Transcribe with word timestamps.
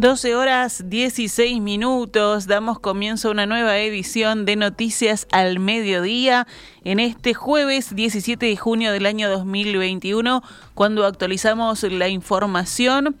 12 0.00 0.34
horas 0.34 0.84
16 0.86 1.60
minutos, 1.60 2.46
damos 2.46 2.78
comienzo 2.78 3.28
a 3.28 3.32
una 3.32 3.44
nueva 3.44 3.76
edición 3.76 4.46
de 4.46 4.56
Noticias 4.56 5.26
al 5.30 5.58
Mediodía 5.58 6.46
en 6.84 7.00
este 7.00 7.34
jueves 7.34 7.94
17 7.94 8.46
de 8.46 8.56
junio 8.56 8.92
del 8.92 9.04
año 9.04 9.28
2021, 9.28 10.42
cuando 10.72 11.04
actualizamos 11.04 11.82
la 11.82 12.08
información. 12.08 13.18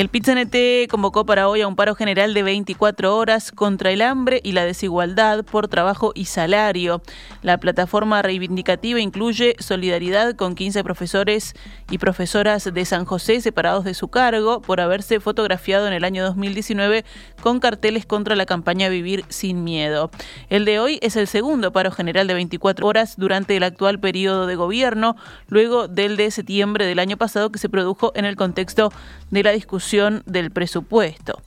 El 0.00 0.08
PITCNT 0.08 0.88
convocó 0.88 1.26
para 1.26 1.46
hoy 1.46 1.60
a 1.60 1.68
un 1.68 1.76
paro 1.76 1.94
general 1.94 2.32
de 2.32 2.42
24 2.42 3.14
horas 3.14 3.52
contra 3.52 3.90
el 3.90 4.00
hambre 4.00 4.40
y 4.42 4.52
la 4.52 4.64
desigualdad 4.64 5.44
por 5.44 5.68
trabajo 5.68 6.12
y 6.14 6.24
salario. 6.24 7.02
La 7.42 7.58
plataforma 7.58 8.22
reivindicativa 8.22 8.98
incluye 8.98 9.56
solidaridad 9.58 10.36
con 10.36 10.54
15 10.54 10.82
profesores 10.84 11.52
y 11.90 11.98
profesoras 11.98 12.64
de 12.72 12.84
San 12.86 13.04
José 13.04 13.42
separados 13.42 13.84
de 13.84 13.92
su 13.92 14.08
cargo 14.08 14.62
por 14.62 14.80
haberse 14.80 15.20
fotografiado 15.20 15.86
en 15.86 15.92
el 15.92 16.04
año 16.04 16.24
2019 16.24 17.04
con 17.42 17.60
carteles 17.60 18.06
contra 18.06 18.36
la 18.36 18.46
campaña 18.46 18.88
Vivir 18.88 19.26
sin 19.28 19.64
Miedo. 19.64 20.10
El 20.48 20.64
de 20.64 20.80
hoy 20.80 20.98
es 21.02 21.16
el 21.16 21.26
segundo 21.26 21.72
paro 21.72 21.90
general 21.90 22.26
de 22.26 22.32
24 22.32 22.86
horas 22.86 23.16
durante 23.18 23.54
el 23.54 23.64
actual 23.64 24.00
periodo 24.00 24.46
de 24.46 24.56
gobierno, 24.56 25.16
luego 25.48 25.88
del 25.88 26.16
de 26.16 26.30
septiembre 26.30 26.86
del 26.86 27.00
año 27.00 27.18
pasado 27.18 27.52
que 27.52 27.58
se 27.58 27.68
produjo 27.68 28.12
en 28.14 28.24
el 28.24 28.36
contexto 28.36 28.94
de 29.30 29.42
la 29.42 29.52
discusión 29.52 30.22
del 30.26 30.50
presupuesto. 30.50 31.42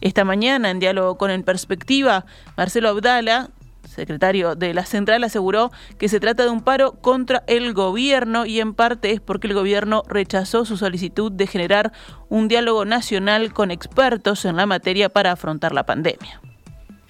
Esta 0.00 0.24
mañana, 0.24 0.70
en 0.70 0.78
diálogo 0.78 1.16
con 1.16 1.30
En 1.30 1.42
Perspectiva, 1.42 2.26
Marcelo 2.56 2.90
Abdala, 2.90 3.50
secretario 3.84 4.54
de 4.54 4.74
la 4.74 4.84
central, 4.84 5.24
aseguró 5.24 5.70
que 5.98 6.08
se 6.08 6.20
trata 6.20 6.44
de 6.44 6.50
un 6.50 6.62
paro 6.62 6.92
contra 7.00 7.42
el 7.46 7.72
gobierno 7.72 8.46
y 8.46 8.60
en 8.60 8.74
parte 8.74 9.10
es 9.10 9.20
porque 9.20 9.46
el 9.46 9.54
gobierno 9.54 10.02
rechazó 10.08 10.64
su 10.64 10.76
solicitud 10.76 11.32
de 11.32 11.46
generar 11.46 11.92
un 12.28 12.48
diálogo 12.48 12.84
nacional 12.84 13.52
con 13.52 13.70
expertos 13.70 14.44
en 14.44 14.56
la 14.56 14.66
materia 14.66 15.08
para 15.08 15.32
afrontar 15.32 15.72
la 15.72 15.86
pandemia. 15.86 16.40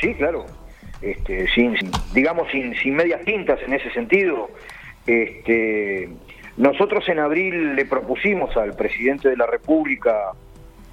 Sí, 0.01 0.15
claro. 0.15 0.47
Este, 1.03 1.47
digamos, 2.15 2.51
sin, 2.51 2.75
sin 2.77 2.95
medias 2.95 3.23
tintas 3.25 3.59
en 3.67 3.75
ese 3.75 3.91
sentido. 3.93 4.49
Este, 5.07 6.09
nosotros 6.57 7.07
en 7.09 7.19
abril 7.19 7.75
le 7.75 7.85
propusimos 7.85 8.57
al 8.57 8.75
presidente 8.75 9.29
de 9.29 9.37
la 9.37 9.47
República 9.47 10.33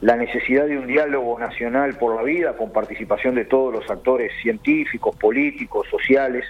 la 0.01 0.17
necesidad 0.17 0.65
de 0.65 0.77
un 0.77 0.87
diálogo 0.87 1.39
nacional 1.39 1.95
por 1.97 2.15
la 2.15 2.23
vida 2.23 2.57
con 2.57 2.73
participación 2.73 3.35
de 3.35 3.45
todos 3.45 3.73
los 3.73 3.89
actores 3.89 4.33
científicos, 4.41 5.15
políticos, 5.15 5.87
sociales, 5.89 6.45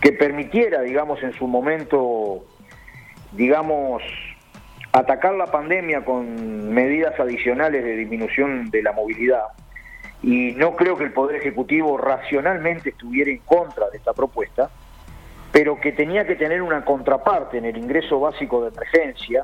que 0.00 0.12
permitiera, 0.12 0.80
digamos, 0.82 1.22
en 1.22 1.32
su 1.34 1.46
momento, 1.46 2.44
digamos, 3.30 4.02
atacar 4.92 5.34
la 5.34 5.46
pandemia 5.46 6.04
con 6.04 6.70
medidas 6.70 7.18
adicionales 7.20 7.84
de 7.84 7.96
disminución 7.96 8.70
de 8.70 8.82
la 8.82 8.90
movilidad. 8.90 9.44
Y 10.20 10.52
no 10.56 10.74
creo 10.74 10.96
que 10.96 11.04
el 11.04 11.12
Poder 11.12 11.36
Ejecutivo 11.36 11.96
racionalmente 11.96 12.90
estuviera 12.90 13.30
en 13.30 13.38
contra 13.38 13.88
de 13.90 13.98
esta 13.98 14.12
propuesta, 14.12 14.68
pero 15.58 15.80
que 15.80 15.90
tenía 15.90 16.24
que 16.24 16.36
tener 16.36 16.62
una 16.62 16.84
contraparte 16.84 17.58
en 17.58 17.64
el 17.64 17.76
ingreso 17.76 18.20
básico 18.20 18.62
de 18.62 18.68
emergencia, 18.68 19.42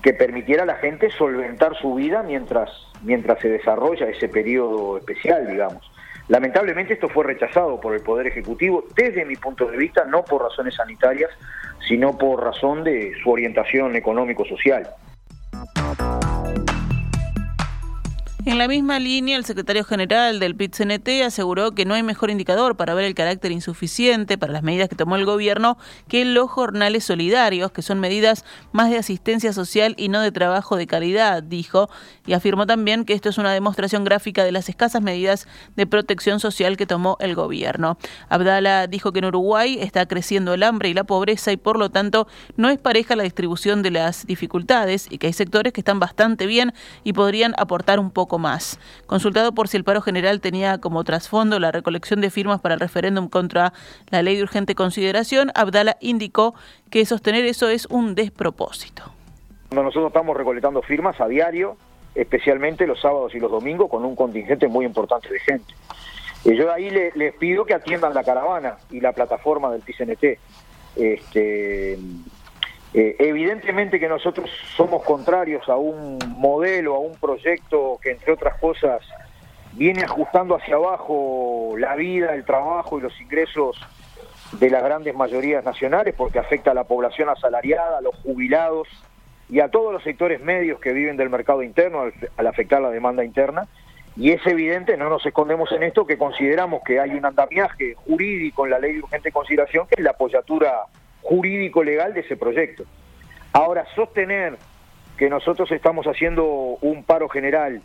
que 0.00 0.12
permitiera 0.12 0.62
a 0.62 0.66
la 0.66 0.76
gente 0.76 1.10
solventar 1.10 1.74
su 1.74 1.96
vida 1.96 2.22
mientras, 2.22 2.70
mientras 3.02 3.40
se 3.40 3.48
desarrolla 3.48 4.06
ese 4.06 4.28
periodo 4.28 4.96
especial, 4.96 5.44
digamos. 5.48 5.90
Lamentablemente 6.28 6.94
esto 6.94 7.08
fue 7.08 7.24
rechazado 7.24 7.80
por 7.80 7.96
el 7.96 8.00
Poder 8.02 8.28
Ejecutivo 8.28 8.84
desde 8.94 9.24
mi 9.24 9.34
punto 9.34 9.66
de 9.66 9.76
vista, 9.76 10.04
no 10.04 10.24
por 10.24 10.44
razones 10.44 10.76
sanitarias, 10.76 11.30
sino 11.88 12.16
por 12.16 12.44
razón 12.44 12.84
de 12.84 13.14
su 13.20 13.28
orientación 13.28 13.96
económico-social. 13.96 14.88
En 18.46 18.58
la 18.58 18.68
misma 18.68 19.00
línea, 19.00 19.36
el 19.36 19.44
secretario 19.44 19.82
general 19.82 20.38
del 20.38 20.54
PIT-CNT 20.54 21.24
aseguró 21.24 21.72
que 21.72 21.84
no 21.84 21.94
hay 21.94 22.04
mejor 22.04 22.30
indicador 22.30 22.76
para 22.76 22.94
ver 22.94 23.04
el 23.04 23.16
carácter 23.16 23.50
insuficiente 23.50 24.38
para 24.38 24.52
las 24.52 24.62
medidas 24.62 24.88
que 24.88 24.94
tomó 24.94 25.16
el 25.16 25.24
gobierno 25.24 25.76
que 26.06 26.24
los 26.24 26.48
jornales 26.48 27.02
solidarios, 27.02 27.72
que 27.72 27.82
son 27.82 27.98
medidas 27.98 28.44
más 28.70 28.88
de 28.88 28.98
asistencia 28.98 29.52
social 29.52 29.96
y 29.98 30.10
no 30.10 30.20
de 30.20 30.30
trabajo 30.30 30.76
de 30.76 30.86
calidad, 30.86 31.42
dijo, 31.42 31.90
y 32.24 32.34
afirmó 32.34 32.66
también 32.66 33.04
que 33.04 33.14
esto 33.14 33.30
es 33.30 33.38
una 33.38 33.52
demostración 33.52 34.04
gráfica 34.04 34.44
de 34.44 34.52
las 34.52 34.68
escasas 34.68 35.02
medidas 35.02 35.48
de 35.74 35.88
protección 35.88 36.38
social 36.38 36.76
que 36.76 36.86
tomó 36.86 37.16
el 37.18 37.34
gobierno. 37.34 37.98
Abdala 38.28 38.86
dijo 38.86 39.10
que 39.10 39.18
en 39.18 39.24
Uruguay 39.24 39.78
está 39.80 40.06
creciendo 40.06 40.54
el 40.54 40.62
hambre 40.62 40.88
y 40.88 40.94
la 40.94 41.02
pobreza 41.02 41.50
y 41.50 41.56
por 41.56 41.80
lo 41.80 41.90
tanto 41.90 42.28
no 42.56 42.70
es 42.70 42.78
pareja 42.78 43.16
la 43.16 43.24
distribución 43.24 43.82
de 43.82 43.90
las 43.90 44.24
dificultades 44.24 45.08
y 45.10 45.18
que 45.18 45.26
hay 45.26 45.32
sectores 45.32 45.72
que 45.72 45.80
están 45.80 45.98
bastante 45.98 46.46
bien 46.46 46.72
y 47.02 47.12
podrían 47.12 47.52
aportar 47.58 47.98
un 47.98 48.12
poco 48.12 48.35
más. 48.38 48.78
Consultado 49.06 49.52
por 49.52 49.68
si 49.68 49.76
el 49.76 49.84
paro 49.84 50.00
general 50.00 50.40
tenía 50.40 50.78
como 50.78 51.04
trasfondo 51.04 51.58
la 51.58 51.72
recolección 51.72 52.20
de 52.20 52.30
firmas 52.30 52.60
para 52.60 52.74
el 52.74 52.80
referéndum 52.80 53.28
contra 53.28 53.72
la 54.10 54.22
ley 54.22 54.36
de 54.36 54.42
urgente 54.42 54.74
consideración, 54.74 55.50
Abdala 55.54 55.96
indicó 56.00 56.54
que 56.90 57.04
sostener 57.06 57.44
eso 57.44 57.68
es 57.68 57.86
un 57.86 58.14
despropósito. 58.14 59.04
Nosotros 59.70 60.08
estamos 60.08 60.36
recolectando 60.36 60.82
firmas 60.82 61.20
a 61.20 61.26
diario, 61.26 61.76
especialmente 62.14 62.86
los 62.86 63.00
sábados 63.00 63.34
y 63.34 63.40
los 63.40 63.50
domingos, 63.50 63.90
con 63.90 64.04
un 64.04 64.14
contingente 64.14 64.68
muy 64.68 64.86
importante 64.86 65.28
de 65.32 65.40
gente. 65.40 65.74
Y 66.44 66.56
yo 66.56 66.72
ahí 66.72 66.90
les 66.90 67.34
pido 67.34 67.64
que 67.64 67.74
atiendan 67.74 68.14
la 68.14 68.22
caravana 68.22 68.76
y 68.90 69.00
la 69.00 69.12
plataforma 69.12 69.70
del 69.72 69.82
PCNT. 69.82 70.38
Este, 70.94 71.98
eh, 72.94 73.16
evidentemente 73.18 74.00
que 74.00 74.08
nosotros 74.08 74.50
somos 74.76 75.02
contrarios 75.04 75.68
a 75.68 75.76
un 75.76 76.18
modelo, 76.36 76.94
a 76.94 76.98
un 76.98 77.14
proyecto 77.16 77.98
que 78.02 78.12
entre 78.12 78.32
otras 78.32 78.58
cosas 78.58 79.02
viene 79.72 80.02
ajustando 80.02 80.54
hacia 80.54 80.76
abajo 80.76 81.74
la 81.78 81.94
vida, 81.96 82.34
el 82.34 82.44
trabajo 82.44 82.98
y 82.98 83.02
los 83.02 83.20
ingresos 83.20 83.78
de 84.52 84.70
las 84.70 84.82
grandes 84.82 85.14
mayorías 85.14 85.64
nacionales 85.64 86.14
porque 86.16 86.38
afecta 86.38 86.70
a 86.70 86.74
la 86.74 86.84
población 86.84 87.28
asalariada, 87.28 87.98
a 87.98 88.00
los 88.00 88.14
jubilados 88.16 88.88
y 89.48 89.60
a 89.60 89.68
todos 89.68 89.92
los 89.92 90.02
sectores 90.02 90.40
medios 90.40 90.80
que 90.80 90.92
viven 90.92 91.16
del 91.16 91.30
mercado 91.30 91.62
interno 91.62 92.10
al, 92.36 92.46
afectar 92.46 92.80
la 92.80 92.90
demanda 92.90 93.24
interna. 93.24 93.66
Y 94.16 94.30
es 94.30 94.44
evidente, 94.46 94.96
no 94.96 95.10
nos 95.10 95.26
escondemos 95.26 95.70
en 95.72 95.82
esto, 95.82 96.06
que 96.06 96.16
consideramos 96.16 96.82
que 96.82 96.98
hay 96.98 97.10
un 97.10 97.26
andamiaje 97.26 97.94
jurídico 97.94 98.64
en 98.64 98.70
la 98.70 98.78
ley 98.78 98.94
de 98.94 99.00
urgente 99.00 99.30
consideración 99.30 99.86
que 99.86 99.96
es 99.98 100.02
la 100.02 100.12
apoyatura 100.12 100.86
jurídico-legal 101.26 102.14
de 102.14 102.20
ese 102.20 102.36
proyecto. 102.36 102.84
Ahora, 103.52 103.84
sostener 103.94 104.56
que 105.16 105.28
nosotros 105.28 105.70
estamos 105.72 106.06
haciendo 106.06 106.44
un 106.80 107.02
paro 107.02 107.28
general 107.28 107.82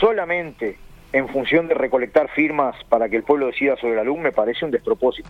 solamente 0.00 0.76
en 1.12 1.28
función 1.28 1.68
de 1.68 1.74
recolectar 1.74 2.28
firmas 2.30 2.74
para 2.88 3.08
que 3.08 3.16
el 3.16 3.22
pueblo 3.22 3.46
decida 3.46 3.76
sobre 3.76 3.94
la 3.94 4.02
luz 4.02 4.18
me 4.18 4.32
parece 4.32 4.64
un 4.64 4.72
despropósito. 4.72 5.28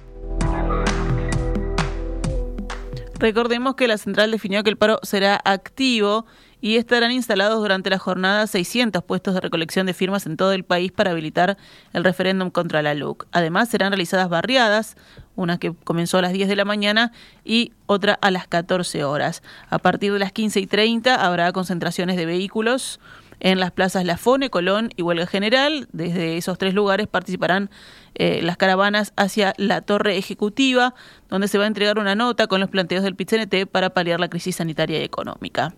Recordemos 3.18 3.74
que 3.74 3.88
la 3.88 3.98
central 3.98 4.30
definió 4.30 4.62
que 4.64 4.70
el 4.70 4.76
paro 4.76 4.98
será 5.02 5.40
activo 5.44 6.26
y 6.60 6.76
estarán 6.76 7.12
instalados 7.12 7.60
durante 7.60 7.90
la 7.90 7.98
jornada 7.98 8.46
600 8.46 9.04
puestos 9.04 9.34
de 9.34 9.40
recolección 9.40 9.86
de 9.86 9.92
firmas 9.92 10.24
en 10.24 10.38
todo 10.38 10.52
el 10.52 10.64
país 10.64 10.92
para 10.92 11.10
habilitar 11.10 11.58
el 11.92 12.04
referéndum 12.04 12.50
contra 12.50 12.80
la 12.80 12.94
LUC. 12.94 13.26
Además, 13.32 13.68
serán 13.68 13.92
realizadas 13.92 14.30
barriadas, 14.30 14.96
una 15.36 15.58
que 15.58 15.74
comenzó 15.84 16.18
a 16.18 16.22
las 16.22 16.32
10 16.32 16.48
de 16.48 16.56
la 16.56 16.64
mañana 16.64 17.12
y 17.44 17.72
otra 17.86 18.18
a 18.20 18.30
las 18.30 18.46
14 18.46 19.04
horas. 19.04 19.42
A 19.70 19.78
partir 19.78 20.12
de 20.12 20.18
las 20.18 20.32
15 20.32 20.60
y 20.60 20.66
30 20.66 21.14
habrá 21.14 21.52
concentraciones 21.52 22.16
de 22.16 22.26
vehículos 22.26 23.00
en 23.40 23.60
las 23.60 23.72
plazas 23.72 24.04
La 24.04 24.16
Fone, 24.16 24.50
Colón 24.50 24.90
y 24.96 25.02
Huelga 25.02 25.26
General. 25.26 25.88
Desde 25.92 26.36
esos 26.36 26.58
tres 26.58 26.74
lugares 26.74 27.06
participarán 27.08 27.70
eh, 28.14 28.40
las 28.42 28.56
caravanas 28.56 29.12
hacia 29.16 29.54
la 29.56 29.80
Torre 29.82 30.16
Ejecutiva, 30.16 30.94
donde 31.28 31.48
se 31.48 31.58
va 31.58 31.64
a 31.64 31.66
entregar 31.66 31.98
una 31.98 32.14
nota 32.14 32.46
con 32.46 32.60
los 32.60 32.70
planteos 32.70 33.02
del 33.02 33.16
PITCNT 33.16 33.66
para 33.70 33.90
paliar 33.90 34.20
la 34.20 34.28
crisis 34.28 34.56
sanitaria 34.56 35.00
y 35.00 35.04
económica. 35.04 35.74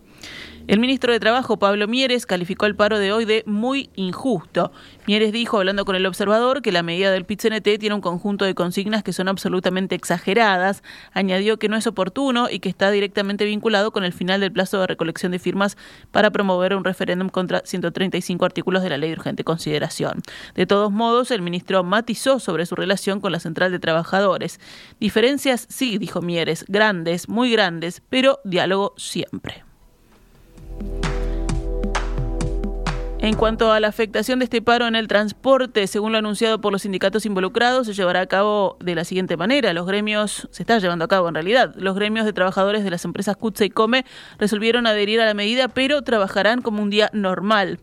El 0.68 0.80
ministro 0.80 1.12
de 1.12 1.20
Trabajo, 1.20 1.60
Pablo 1.60 1.86
Mieres, 1.86 2.26
calificó 2.26 2.66
el 2.66 2.74
paro 2.74 2.98
de 2.98 3.12
hoy 3.12 3.24
de 3.24 3.44
muy 3.46 3.88
injusto. 3.94 4.72
Mieres 5.06 5.30
dijo, 5.30 5.58
hablando 5.58 5.84
con 5.84 5.94
el 5.94 6.04
observador, 6.06 6.60
que 6.60 6.72
la 6.72 6.82
medida 6.82 7.12
del 7.12 7.24
PIT-CNT 7.24 7.78
tiene 7.78 7.94
un 7.94 8.00
conjunto 8.00 8.44
de 8.44 8.56
consignas 8.56 9.04
que 9.04 9.12
son 9.12 9.28
absolutamente 9.28 9.94
exageradas. 9.94 10.82
Añadió 11.12 11.60
que 11.60 11.68
no 11.68 11.76
es 11.76 11.86
oportuno 11.86 12.50
y 12.50 12.58
que 12.58 12.68
está 12.68 12.90
directamente 12.90 13.44
vinculado 13.44 13.92
con 13.92 14.02
el 14.02 14.12
final 14.12 14.40
del 14.40 14.50
plazo 14.50 14.80
de 14.80 14.88
recolección 14.88 15.30
de 15.30 15.38
firmas 15.38 15.76
para 16.10 16.32
promover 16.32 16.74
un 16.74 16.82
referéndum 16.82 17.28
contra 17.28 17.62
135 17.64 18.44
artículos 18.44 18.82
de 18.82 18.88
la 18.88 18.98
ley 18.98 19.10
de 19.10 19.16
urgente 19.16 19.44
consideración. 19.44 20.20
De 20.56 20.66
todos 20.66 20.90
modos, 20.90 21.30
el 21.30 21.42
ministro 21.42 21.84
matizó 21.84 22.40
sobre 22.40 22.66
su 22.66 22.74
relación 22.74 23.20
con 23.20 23.30
la 23.30 23.38
Central 23.38 23.70
de 23.70 23.78
Trabajadores. 23.78 24.58
Diferencias, 24.98 25.64
sí, 25.70 25.96
dijo 25.98 26.22
Mieres, 26.22 26.64
grandes, 26.66 27.28
muy 27.28 27.52
grandes, 27.52 28.02
pero 28.10 28.40
diálogo 28.42 28.94
siempre. 28.96 29.65
En 33.26 33.34
cuanto 33.34 33.72
a 33.72 33.80
la 33.80 33.88
afectación 33.88 34.38
de 34.38 34.44
este 34.44 34.62
paro 34.62 34.86
en 34.86 34.94
el 34.94 35.08
transporte, 35.08 35.88
según 35.88 36.12
lo 36.12 36.18
anunciado 36.18 36.60
por 36.60 36.70
los 36.70 36.82
sindicatos 36.82 37.26
involucrados, 37.26 37.88
se 37.88 37.92
llevará 37.92 38.20
a 38.20 38.26
cabo 38.26 38.76
de 38.78 38.94
la 38.94 39.02
siguiente 39.02 39.36
manera. 39.36 39.72
Los 39.72 39.84
gremios, 39.84 40.46
se 40.52 40.62
está 40.62 40.78
llevando 40.78 41.06
a 41.06 41.08
cabo 41.08 41.26
en 41.26 41.34
realidad, 41.34 41.74
los 41.76 41.96
gremios 41.96 42.24
de 42.24 42.32
trabajadores 42.32 42.84
de 42.84 42.90
las 42.90 43.04
empresas 43.04 43.36
CUTSE 43.36 43.64
y 43.64 43.70
COME 43.70 44.04
resolvieron 44.38 44.86
adherir 44.86 45.20
a 45.20 45.26
la 45.26 45.34
medida, 45.34 45.66
pero 45.66 46.02
trabajarán 46.02 46.62
como 46.62 46.80
un 46.80 46.88
día 46.88 47.10
normal. 47.12 47.80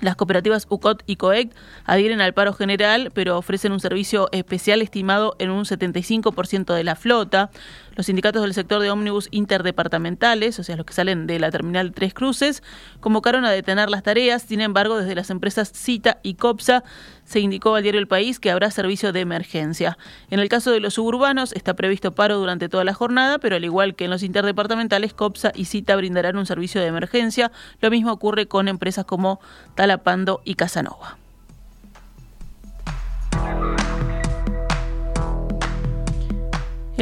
Las 0.00 0.16
cooperativas 0.16 0.66
UCOT 0.68 1.02
y 1.06 1.16
COEC 1.16 1.54
adhieren 1.84 2.20
al 2.20 2.32
paro 2.32 2.54
general, 2.54 3.10
pero 3.14 3.36
ofrecen 3.36 3.72
un 3.72 3.80
servicio 3.80 4.28
especial 4.32 4.80
estimado 4.80 5.36
en 5.38 5.50
un 5.50 5.64
75% 5.64 6.74
de 6.74 6.82
la 6.82 6.96
flota. 6.96 7.50
Los 7.94 8.06
sindicatos 8.06 8.42
del 8.42 8.54
sector 8.54 8.80
de 8.80 8.90
ómnibus 8.90 9.28
interdepartamentales, 9.30 10.58
o 10.58 10.62
sea, 10.62 10.76
los 10.76 10.86
que 10.86 10.94
salen 10.94 11.26
de 11.26 11.38
la 11.38 11.50
terminal 11.50 11.92
Tres 11.92 12.14
Cruces, 12.14 12.62
convocaron 13.00 13.44
a 13.44 13.50
detener 13.50 13.90
las 13.90 14.02
tareas. 14.02 14.42
Sin 14.42 14.60
embargo, 14.60 14.96
desde 14.98 15.14
las 15.14 15.30
empresas 15.30 15.70
Cita 15.74 16.18
y 16.22 16.34
COPSA 16.34 16.84
se 17.24 17.40
indicó 17.40 17.74
al 17.74 17.82
diario 17.82 18.00
El 18.00 18.08
País 18.08 18.40
que 18.40 18.50
habrá 18.50 18.70
servicio 18.70 19.12
de 19.12 19.20
emergencia. 19.20 19.98
En 20.30 20.40
el 20.40 20.48
caso 20.48 20.70
de 20.70 20.80
los 20.80 20.94
suburbanos, 20.94 21.52
está 21.52 21.74
previsto 21.74 22.12
paro 22.12 22.38
durante 22.38 22.68
toda 22.68 22.84
la 22.84 22.94
jornada, 22.94 23.38
pero 23.38 23.56
al 23.56 23.64
igual 23.64 23.94
que 23.94 24.04
en 24.04 24.10
los 24.10 24.22
interdepartamentales, 24.22 25.12
COPSA 25.12 25.52
y 25.54 25.66
Cita 25.66 25.94
brindarán 25.96 26.36
un 26.36 26.46
servicio 26.46 26.80
de 26.80 26.86
emergencia. 26.86 27.52
Lo 27.80 27.90
mismo 27.90 28.12
ocurre 28.12 28.46
con 28.48 28.68
empresas 28.68 29.04
como 29.04 29.40
Talapando 29.74 30.40
y 30.44 30.54
Casanova. 30.54 31.18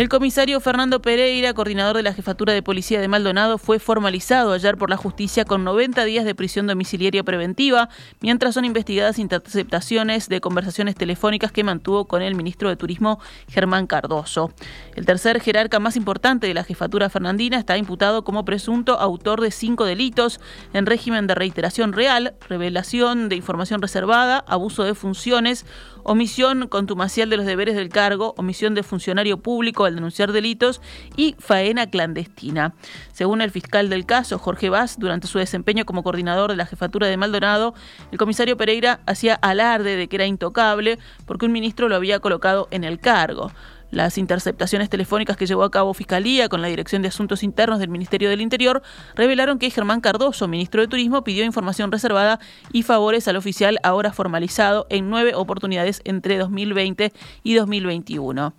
El 0.00 0.08
comisario 0.08 0.60
Fernando 0.60 1.02
Pereira, 1.02 1.52
coordinador 1.52 1.94
de 1.94 2.02
la 2.02 2.14
Jefatura 2.14 2.54
de 2.54 2.62
Policía 2.62 3.02
de 3.02 3.08
Maldonado, 3.08 3.58
fue 3.58 3.78
formalizado 3.78 4.54
ayer 4.54 4.78
por 4.78 4.88
la 4.88 4.96
justicia 4.96 5.44
con 5.44 5.62
90 5.62 6.06
días 6.06 6.24
de 6.24 6.34
prisión 6.34 6.66
domiciliaria 6.66 7.22
preventiva, 7.22 7.90
mientras 8.22 8.54
son 8.54 8.64
investigadas 8.64 9.18
interceptaciones 9.18 10.30
de 10.30 10.40
conversaciones 10.40 10.94
telefónicas 10.94 11.52
que 11.52 11.64
mantuvo 11.64 12.06
con 12.06 12.22
el 12.22 12.34
ministro 12.34 12.70
de 12.70 12.76
Turismo 12.76 13.20
Germán 13.48 13.86
Cardoso. 13.86 14.54
El 14.94 15.04
tercer 15.04 15.38
jerarca 15.42 15.80
más 15.80 15.96
importante 15.96 16.46
de 16.46 16.54
la 16.54 16.64
Jefatura 16.64 17.10
Fernandina 17.10 17.58
está 17.58 17.76
imputado 17.76 18.24
como 18.24 18.46
presunto 18.46 18.98
autor 18.98 19.42
de 19.42 19.50
cinco 19.50 19.84
delitos 19.84 20.40
en 20.72 20.86
régimen 20.86 21.26
de 21.26 21.34
reiteración 21.34 21.92
real, 21.92 22.32
revelación 22.48 23.28
de 23.28 23.36
información 23.36 23.82
reservada, 23.82 24.42
abuso 24.48 24.82
de 24.82 24.94
funciones, 24.94 25.66
omisión 26.02 26.68
contumacial 26.68 27.30
de 27.30 27.36
los 27.36 27.46
deberes 27.46 27.76
del 27.76 27.88
cargo, 27.88 28.34
omisión 28.36 28.74
de 28.74 28.82
funcionario 28.82 29.38
público 29.38 29.84
al 29.84 29.94
denunciar 29.94 30.32
delitos 30.32 30.80
y 31.16 31.36
faena 31.38 31.88
clandestina. 31.88 32.74
Según 33.12 33.42
el 33.42 33.50
fiscal 33.50 33.90
del 33.90 34.06
caso, 34.06 34.38
Jorge 34.38 34.70
Vaz, 34.70 34.98
durante 34.98 35.26
su 35.26 35.38
desempeño 35.38 35.84
como 35.84 36.02
coordinador 36.02 36.50
de 36.50 36.56
la 36.56 36.66
jefatura 36.66 37.06
de 37.06 37.16
Maldonado, 37.16 37.74
el 38.12 38.18
comisario 38.18 38.56
Pereira 38.56 39.00
hacía 39.06 39.34
alarde 39.34 39.96
de 39.96 40.08
que 40.08 40.16
era 40.16 40.26
intocable 40.26 40.98
porque 41.26 41.46
un 41.46 41.52
ministro 41.52 41.88
lo 41.88 41.96
había 41.96 42.20
colocado 42.20 42.68
en 42.70 42.84
el 42.84 43.00
cargo. 43.00 43.50
Las 43.90 44.18
interceptaciones 44.18 44.88
telefónicas 44.88 45.36
que 45.36 45.46
llevó 45.46 45.64
a 45.64 45.70
cabo 45.70 45.94
Fiscalía 45.94 46.48
con 46.48 46.62
la 46.62 46.68
Dirección 46.68 47.02
de 47.02 47.08
Asuntos 47.08 47.42
Internos 47.42 47.80
del 47.80 47.88
Ministerio 47.88 48.30
del 48.30 48.40
Interior 48.40 48.82
revelaron 49.16 49.58
que 49.58 49.70
Germán 49.70 50.00
Cardoso, 50.00 50.46
ministro 50.46 50.80
de 50.80 50.88
Turismo, 50.88 51.24
pidió 51.24 51.44
información 51.44 51.90
reservada 51.90 52.38
y 52.72 52.84
favores 52.84 53.26
al 53.26 53.36
oficial 53.36 53.78
ahora 53.82 54.12
formalizado 54.12 54.86
en 54.90 55.10
nueve 55.10 55.34
oportunidades 55.34 56.02
entre 56.04 56.38
2020 56.38 57.12
y 57.42 57.54
2021. 57.54 58.54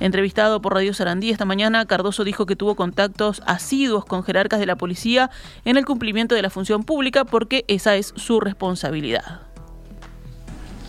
Entrevistado 0.00 0.62
por 0.62 0.72
Radio 0.72 0.94
Sarandí 0.94 1.30
esta 1.30 1.44
mañana, 1.44 1.84
Cardoso 1.84 2.24
dijo 2.24 2.46
que 2.46 2.56
tuvo 2.56 2.74
contactos 2.74 3.42
asiduos 3.44 4.06
con 4.06 4.22
jerarcas 4.22 4.60
de 4.60 4.66
la 4.66 4.76
policía 4.76 5.30
en 5.66 5.76
el 5.76 5.84
cumplimiento 5.84 6.34
de 6.34 6.42
la 6.42 6.48
función 6.48 6.84
pública 6.84 7.26
porque 7.26 7.66
esa 7.68 7.96
es 7.96 8.14
su 8.16 8.40
responsabilidad 8.40 9.49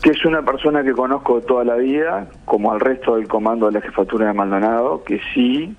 que 0.01 0.09
es 0.09 0.25
una 0.25 0.41
persona 0.41 0.83
que 0.83 0.93
conozco 0.93 1.41
toda 1.41 1.63
la 1.63 1.75
vida, 1.75 2.27
como 2.45 2.71
al 2.71 2.79
resto 2.79 3.15
del 3.15 3.27
comando 3.27 3.67
de 3.67 3.73
la 3.73 3.81
jefatura 3.81 4.27
de 4.27 4.33
Maldonado, 4.33 5.03
que 5.03 5.21
sí, 5.33 5.75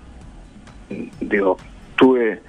digo, 1.21 1.57
tuve 1.97 2.41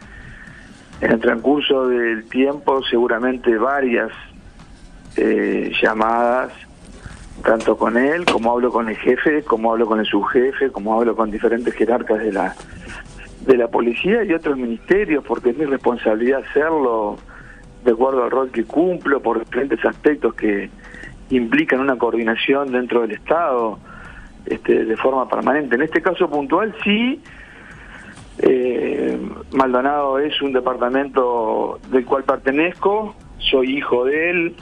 en 1.01 1.11
el 1.11 1.19
transcurso 1.19 1.87
del 1.87 2.25
tiempo 2.29 2.83
seguramente 2.83 3.57
varias 3.57 4.11
eh, 5.15 5.71
llamadas, 5.81 6.53
tanto 7.43 7.75
con 7.75 7.97
él, 7.97 8.23
como 8.25 8.51
hablo 8.51 8.71
con 8.71 8.89
el 8.89 8.95
jefe, 8.97 9.41
como 9.43 9.71
hablo 9.71 9.87
con 9.87 9.99
el 9.99 10.05
subjefe, 10.05 10.71
como 10.71 10.99
hablo 10.99 11.15
con 11.15 11.31
diferentes 11.31 11.73
jerarcas 11.73 12.19
de 12.19 12.31
la 12.31 12.55
de 13.41 13.57
la 13.57 13.67
policía 13.67 14.23
y 14.23 14.31
otros 14.31 14.57
ministerios, 14.57 15.21
porque 15.27 15.49
es 15.49 15.57
mi 15.57 15.65
responsabilidad 15.65 16.43
hacerlo 16.49 17.17
de 17.83 17.91
acuerdo 17.91 18.23
al 18.23 18.31
rol 18.31 18.51
que 18.51 18.63
cumplo, 18.63 19.21
por 19.21 19.39
diferentes 19.39 19.83
aspectos 19.83 20.33
que, 20.35 20.69
implican 21.29 21.79
una 21.79 21.97
coordinación 21.97 22.71
dentro 22.71 23.01
del 23.01 23.11
Estado 23.11 23.79
este, 24.45 24.85
de 24.85 24.97
forma 24.97 25.27
permanente. 25.27 25.75
En 25.75 25.83
este 25.83 26.01
caso 26.01 26.29
puntual 26.29 26.75
sí, 26.83 27.21
eh, 28.39 29.19
Maldonado 29.51 30.19
es 30.19 30.41
un 30.41 30.53
departamento 30.53 31.79
del 31.89 32.05
cual 32.05 32.23
pertenezco, 32.23 33.15
soy 33.37 33.77
hijo 33.77 34.05
de 34.05 34.29
él, 34.29 34.55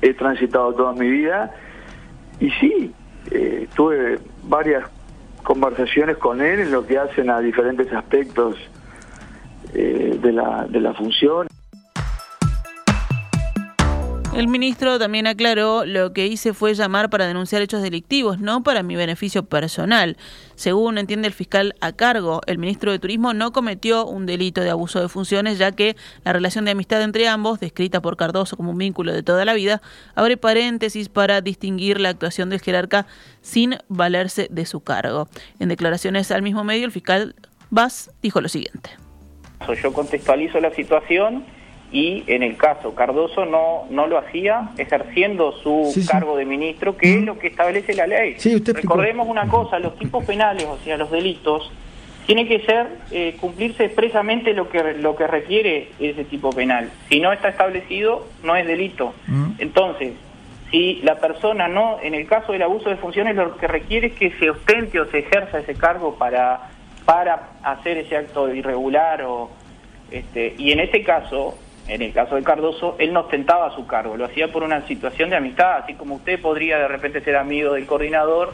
he 0.00 0.14
transitado 0.14 0.72
toda 0.74 0.92
mi 0.92 1.08
vida 1.08 1.52
y 2.40 2.50
sí, 2.52 2.92
eh, 3.30 3.66
tuve 3.74 4.18
varias 4.44 4.88
conversaciones 5.42 6.16
con 6.18 6.40
él 6.40 6.60
en 6.60 6.70
lo 6.70 6.86
que 6.86 6.98
hacen 6.98 7.30
a 7.30 7.40
diferentes 7.40 7.92
aspectos 7.92 8.56
eh, 9.74 10.18
de, 10.20 10.32
la, 10.32 10.66
de 10.68 10.80
la 10.80 10.94
función. 10.94 11.47
El 14.38 14.46
ministro 14.46 15.00
también 15.00 15.26
aclaró 15.26 15.84
lo 15.84 16.12
que 16.12 16.28
hice 16.28 16.54
fue 16.54 16.72
llamar 16.72 17.10
para 17.10 17.26
denunciar 17.26 17.60
hechos 17.60 17.82
delictivos, 17.82 18.38
no 18.38 18.62
para 18.62 18.84
mi 18.84 18.94
beneficio 18.94 19.44
personal. 19.44 20.16
Según 20.54 20.96
entiende 20.96 21.26
el 21.26 21.34
fiscal 21.34 21.74
a 21.80 21.90
cargo, 21.90 22.40
el 22.46 22.56
ministro 22.56 22.92
de 22.92 23.00
Turismo 23.00 23.34
no 23.34 23.50
cometió 23.50 24.06
un 24.06 24.26
delito 24.26 24.60
de 24.60 24.70
abuso 24.70 25.00
de 25.00 25.08
funciones, 25.08 25.58
ya 25.58 25.72
que 25.72 25.96
la 26.22 26.32
relación 26.32 26.64
de 26.64 26.70
amistad 26.70 27.02
entre 27.02 27.26
ambos, 27.26 27.58
descrita 27.58 28.00
por 28.00 28.16
Cardoso 28.16 28.56
como 28.56 28.70
un 28.70 28.78
vínculo 28.78 29.12
de 29.12 29.24
toda 29.24 29.44
la 29.44 29.54
vida, 29.54 29.82
abre 30.14 30.36
paréntesis 30.36 31.08
para 31.08 31.40
distinguir 31.40 32.00
la 32.00 32.10
actuación 32.10 32.48
del 32.48 32.60
jerarca 32.60 33.08
sin 33.40 33.78
valerse 33.88 34.46
de 34.52 34.66
su 34.66 34.82
cargo. 34.82 35.26
En 35.58 35.68
declaraciones 35.68 36.30
al 36.30 36.42
mismo 36.42 36.62
medio, 36.62 36.86
el 36.86 36.92
fiscal 36.92 37.34
Vaz 37.70 38.12
dijo 38.22 38.40
lo 38.40 38.48
siguiente. 38.48 38.90
Yo 39.82 39.92
contextualizo 39.92 40.60
la 40.60 40.72
situación 40.72 41.57
y 41.90 42.24
en 42.26 42.42
el 42.42 42.56
caso 42.56 42.94
Cardoso 42.94 43.46
no, 43.46 43.86
no 43.90 44.06
lo 44.06 44.18
hacía 44.18 44.70
ejerciendo 44.76 45.52
su 45.52 45.92
cargo 46.10 46.36
de 46.36 46.44
ministro, 46.44 46.96
que 46.96 47.14
es 47.14 47.22
lo 47.22 47.38
que 47.38 47.48
establece 47.48 47.94
la 47.94 48.06
ley. 48.06 48.36
Recordemos 48.74 49.26
una 49.28 49.48
cosa, 49.48 49.78
los 49.78 49.98
tipos 49.98 50.24
penales, 50.24 50.66
o 50.66 50.78
sea, 50.84 50.96
los 50.96 51.10
delitos, 51.10 51.70
tiene 52.26 52.46
que 52.46 52.60
ser 52.60 52.88
eh, 53.10 53.36
cumplirse 53.40 53.86
expresamente 53.86 54.52
lo 54.52 54.68
que 54.68 54.94
lo 54.94 55.16
que 55.16 55.26
requiere 55.26 55.92
ese 55.98 56.24
tipo 56.24 56.50
penal. 56.50 56.90
Si 57.08 57.20
no 57.20 57.32
está 57.32 57.48
establecido, 57.48 58.26
no 58.42 58.54
es 58.54 58.66
delito. 58.66 59.14
Entonces, 59.56 60.12
si 60.70 61.00
la 61.02 61.14
persona 61.20 61.68
no, 61.68 61.98
en 62.02 62.14
el 62.14 62.26
caso 62.26 62.52
del 62.52 62.62
abuso 62.62 62.90
de 62.90 62.96
funciones, 62.96 63.34
lo 63.34 63.56
que 63.56 63.66
requiere 63.66 64.08
es 64.08 64.12
que 64.12 64.30
se 64.32 64.50
ostente 64.50 65.00
o 65.00 65.06
se 65.06 65.20
ejerza 65.20 65.60
ese 65.60 65.74
cargo 65.74 66.16
para 66.16 66.68
para 67.06 67.52
hacer 67.62 67.96
ese 67.96 68.18
acto 68.18 68.54
irregular 68.54 69.22
o 69.22 69.48
este, 70.10 70.54
y 70.58 70.72
en 70.72 70.80
este 70.80 71.02
caso 71.02 71.56
en 71.88 72.02
el 72.02 72.12
caso 72.12 72.36
de 72.36 72.42
Cardoso, 72.42 72.96
él 72.98 73.12
no 73.12 73.20
ostentaba 73.20 73.74
su 73.74 73.86
cargo, 73.86 74.16
lo 74.16 74.26
hacía 74.26 74.52
por 74.52 74.62
una 74.62 74.86
situación 74.86 75.30
de 75.30 75.36
amistad, 75.36 75.78
así 75.78 75.94
como 75.94 76.16
usted 76.16 76.40
podría 76.40 76.78
de 76.78 76.88
repente 76.88 77.22
ser 77.22 77.36
amigo 77.36 77.72
del 77.72 77.86
coordinador 77.86 78.52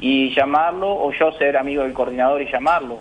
y 0.00 0.34
llamarlo, 0.34 0.92
o 0.92 1.12
yo 1.12 1.32
ser 1.32 1.56
amigo 1.56 1.82
del 1.82 1.92
coordinador 1.92 2.42
y 2.42 2.50
llamarlo. 2.50 3.00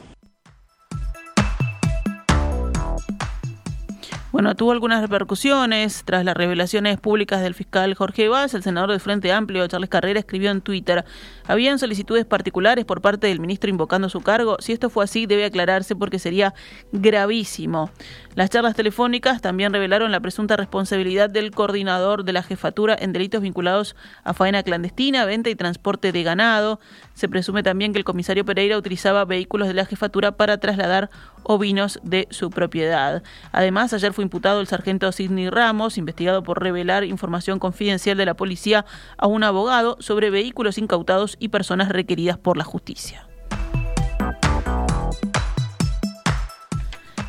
Bueno, 4.35 4.53
tuvo 4.53 4.73
algunas 4.73 5.01
repercusiones 5.01 6.03
tras 6.03 6.25
las 6.25 6.35
revelaciones 6.35 6.99
públicas 6.99 7.41
del 7.41 7.53
fiscal 7.53 7.93
Jorge 7.93 8.27
Vaz. 8.27 8.53
El 8.53 8.63
senador 8.63 8.89
del 8.89 8.99
Frente 8.99 9.31
Amplio, 9.31 9.65
Charles 9.65 9.89
Carrera, 9.89 10.19
escribió 10.19 10.51
en 10.51 10.59
Twitter: 10.59 11.05
¿Habían 11.47 11.79
solicitudes 11.79 12.25
particulares 12.25 12.83
por 12.83 12.99
parte 12.99 13.27
del 13.27 13.39
ministro 13.39 13.69
invocando 13.69 14.09
su 14.09 14.19
cargo? 14.19 14.57
Si 14.59 14.73
esto 14.73 14.89
fue 14.89 15.05
así, 15.05 15.25
debe 15.25 15.45
aclararse 15.45 15.95
porque 15.95 16.19
sería 16.19 16.53
gravísimo. 16.91 17.91
Las 18.35 18.49
charlas 18.49 18.75
telefónicas 18.75 19.39
también 19.39 19.71
revelaron 19.71 20.11
la 20.11 20.19
presunta 20.19 20.57
responsabilidad 20.57 21.29
del 21.29 21.51
coordinador 21.51 22.25
de 22.25 22.33
la 22.33 22.43
jefatura 22.43 22.93
en 22.99 23.13
delitos 23.13 23.41
vinculados 23.41 23.95
a 24.25 24.33
faena 24.33 24.63
clandestina, 24.63 25.23
venta 25.23 25.49
y 25.49 25.55
transporte 25.55 26.11
de 26.11 26.23
ganado. 26.23 26.81
Se 27.13 27.29
presume 27.29 27.63
también 27.63 27.93
que 27.93 27.99
el 27.99 28.03
comisario 28.03 28.43
Pereira 28.43 28.77
utilizaba 28.77 29.23
vehículos 29.23 29.69
de 29.69 29.75
la 29.75 29.85
jefatura 29.85 30.33
para 30.33 30.57
trasladar 30.57 31.09
ovinos 31.45 31.99
de 32.03 32.27
su 32.31 32.49
propiedad. 32.49 33.23
Además, 33.51 33.93
ayer 33.93 34.13
fue 34.13 34.23
imputado 34.23 34.61
el 34.61 34.67
sargento 34.67 35.11
Sidney 35.11 35.49
Ramos, 35.49 35.97
investigado 35.97 36.43
por 36.43 36.61
revelar 36.61 37.03
información 37.03 37.59
confidencial 37.59 38.17
de 38.17 38.25
la 38.25 38.35
policía 38.35 38.85
a 39.17 39.27
un 39.27 39.43
abogado 39.43 39.97
sobre 39.99 40.29
vehículos 40.29 40.77
incautados 40.77 41.37
y 41.39 41.49
personas 41.49 41.89
requeridas 41.89 42.37
por 42.37 42.57
la 42.57 42.63
justicia. 42.63 43.27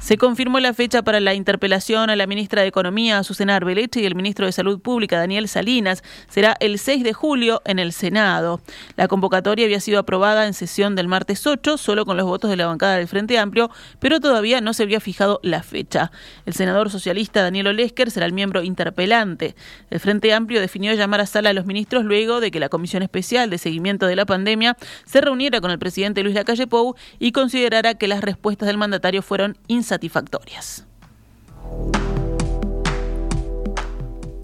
Se 0.07 0.19
confirmó 0.19 0.61
la 0.61 0.73
fecha 0.73 1.03
para 1.03 1.19
la 1.19 1.35
interpelación 1.35 2.11
a 2.11 2.15
la 2.15 2.29
ministra 2.29 2.63
de 2.63 2.69
Economía, 2.69 3.25
Susana 3.25 3.57
Arbeleche, 3.57 4.03
y 4.03 4.07
el 4.07 4.15
ministro 4.15 4.47
de 4.47 4.53
Salud 4.53 4.79
Pública, 4.79 5.19
Daniel 5.19 5.49
Salinas. 5.49 6.05
Será 6.29 6.57
el 6.61 6.79
6 6.79 7.03
de 7.03 7.13
julio 7.13 7.61
en 7.65 7.81
el 7.81 7.93
Senado. 7.93 8.61
La 8.95 9.09
convocatoria 9.09 9.65
había 9.65 9.81
sido 9.81 9.99
aprobada 9.99 10.47
en 10.47 10.55
sesión 10.55 10.95
del 10.95 11.09
martes 11.09 11.45
8, 11.45 11.77
solo 11.77 12.07
con 12.07 12.17
los 12.17 12.25
votos 12.25 12.49
de 12.51 12.57
la 12.57 12.67
bancada 12.69 12.99
del 12.99 13.09
Frente 13.09 13.37
Amplio, 13.37 13.69
pero 13.99 14.21
todavía 14.21 14.61
no 14.61 14.75
se 14.75 14.85
había 14.85 15.01
fijado 15.01 15.41
la 15.43 15.65
fecha. 15.65 16.13
El 16.45 16.55
senador 16.55 16.89
socialista 16.89 17.43
Daniel 17.43 17.67
Olesker 17.67 18.13
será 18.13 18.27
el 18.27 18.33
miembro 18.33 18.63
interpelante. 18.63 19.57
El 19.91 19.99
Frente 19.99 20.33
Amplio 20.33 20.61
definió 20.61 20.95
llamar 20.95 21.21
a 21.21 21.27
sala 21.27 21.51
a 21.51 21.53
los 21.53 21.67
ministros 21.67 22.05
luego 22.05 22.39
de 22.39 22.53
que 22.53 22.61
la 22.61 22.69
Comisión 22.69 23.03
Especial 23.03 23.51
de 23.51 23.59
Seguimiento 23.59 24.07
de 24.07 24.15
la 24.15 24.25
Pandemia 24.25 24.77
se 25.05 25.21
reuniera 25.21 25.61
con 25.61 25.73
el 25.73 25.81
presidente 25.81 26.23
Luis 26.23 26.37
Lacalle 26.37 26.69
Pou 26.69 26.95
y 27.19 27.33
considerara 27.33 27.95
que 27.95 28.07
las 28.07 28.21
respuestas 28.21 28.69
del 28.69 28.79
mandatario 28.79 29.21
fueron 29.21 29.59
insatisfactorias 29.67 29.96
satisfactorias. 29.97 30.87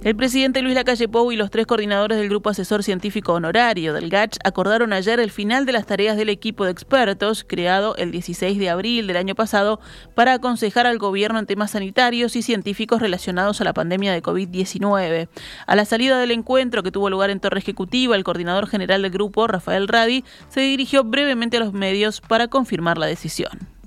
El 0.03 0.17
presidente 0.17 0.63
Luis 0.63 0.75
Lacalle 0.75 1.07
Pou 1.07 1.31
y 1.31 1.37
los 1.37 1.53
tres 1.53 1.65
coordinadores 1.65 2.19
del 2.19 2.29
Grupo 2.29 2.51
Asesor 2.51 2.83
Científico 2.83 3.35
Honorario 3.35 3.93
del 3.93 4.11
GACH 4.11 4.39
acordaron 4.43 4.93
ayer 4.93 5.21
el 5.21 5.31
final 5.31 5.65
de 5.65 5.71
las 5.71 5.87
tareas 5.87 6.17
del 6.17 6.29
equipo 6.29 6.65
de 6.65 6.73
expertos 6.73 7.45
creado 7.47 7.95
el 7.95 8.11
16 8.11 8.59
de 8.59 8.69
abril 8.69 9.07
del 9.07 9.17
año 9.17 9.37
pasado 9.37 9.79
para 10.17 10.33
aconsejar 10.33 10.89
al 10.89 10.99
gobierno 10.99 11.39
en 11.39 11.47
temas 11.47 11.71
sanitarios 11.71 12.35
y 12.35 12.43
científicos 12.43 13.01
relacionados 13.01 13.61
a 13.61 13.65
la 13.65 13.75
pandemia 13.75 14.13
de 14.13 14.25
COVID-19. 14.25 15.29
A 15.69 15.77
la 15.77 15.85
salida 15.85 16.19
del 16.19 16.33
encuentro 16.33 16.83
que 16.83 16.91
tuvo 16.91 17.09
lugar 17.09 17.31
en 17.31 17.39
Torre 17.39 17.61
Ejecutiva, 17.61 18.17
el 18.17 18.25
coordinador 18.25 18.67
general 18.67 19.03
del 19.03 19.13
grupo, 19.13 19.47
Rafael 19.47 19.87
Radi, 19.87 20.25
se 20.49 20.63
dirigió 20.63 21.05
brevemente 21.05 21.59
a 21.59 21.61
los 21.61 21.73
medios 21.73 22.21
para 22.21 22.49
confirmar 22.49 22.99
la 22.99 23.07
decisión. 23.07 23.82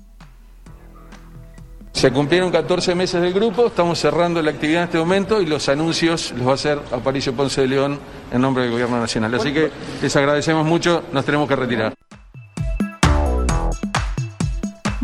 Se 1.96 2.12
cumplieron 2.12 2.52
14 2.52 2.94
meses 2.94 3.22
del 3.22 3.32
grupo, 3.32 3.68
estamos 3.68 3.98
cerrando 3.98 4.42
la 4.42 4.50
actividad 4.50 4.82
en 4.82 4.84
este 4.88 4.98
momento 4.98 5.40
y 5.40 5.46
los 5.46 5.66
anuncios 5.70 6.32
los 6.32 6.46
va 6.46 6.50
a 6.50 6.54
hacer 6.54 6.78
Aparicio 6.92 7.32
Ponce 7.32 7.62
de 7.62 7.68
León 7.68 7.98
en 8.30 8.38
nombre 8.42 8.64
del 8.64 8.72
Gobierno 8.72 9.00
Nacional. 9.00 9.34
Así 9.34 9.50
que 9.50 9.70
les 10.02 10.14
agradecemos 10.14 10.66
mucho, 10.66 11.04
nos 11.10 11.24
tenemos 11.24 11.48
que 11.48 11.56
retirar. 11.56 11.94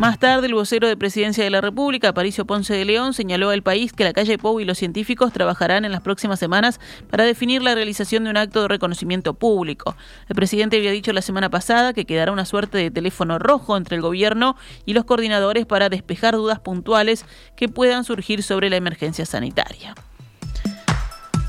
Más 0.02 0.18
tarde, 0.18 0.48
el 0.48 0.54
vocero 0.54 0.88
de 0.88 0.96
Presidencia 0.96 1.44
de 1.44 1.50
la 1.50 1.60
República, 1.60 2.08
Aparicio 2.08 2.44
Ponce 2.44 2.74
de 2.74 2.84
León, 2.84 3.14
señaló 3.14 3.50
al 3.50 3.62
país 3.62 3.92
que 3.92 4.02
la 4.02 4.12
calle 4.12 4.36
Pou 4.36 4.58
y 4.58 4.64
los 4.64 4.76
científicos 4.76 5.32
trabajarán 5.32 5.84
en 5.84 5.92
las 5.92 6.00
próximas 6.00 6.40
semanas 6.40 6.80
para 7.08 7.22
definir 7.22 7.62
la 7.62 7.76
realización 7.76 8.24
de 8.24 8.30
un 8.30 8.36
acto 8.36 8.62
de 8.62 8.66
reconocimiento 8.66 9.34
público. 9.34 9.94
El 10.28 10.34
presidente 10.34 10.76
había 10.76 10.90
dicho 10.90 11.12
la 11.12 11.22
semana 11.22 11.50
pasada 11.50 11.92
que 11.92 12.04
quedará 12.04 12.32
una 12.32 12.46
suerte 12.46 12.78
de 12.78 12.90
teléfono 12.90 13.38
rojo 13.38 13.76
entre 13.76 13.94
el 13.94 14.02
gobierno 14.02 14.56
y 14.86 14.94
los 14.94 15.04
coordinadores 15.04 15.66
para 15.66 15.88
despejar 15.88 16.34
dudas 16.34 16.58
puntuales 16.58 17.24
que 17.56 17.68
puedan 17.68 18.02
surgir 18.02 18.42
sobre 18.42 18.70
la 18.70 18.76
emergencia 18.78 19.24
sanitaria. 19.24 19.94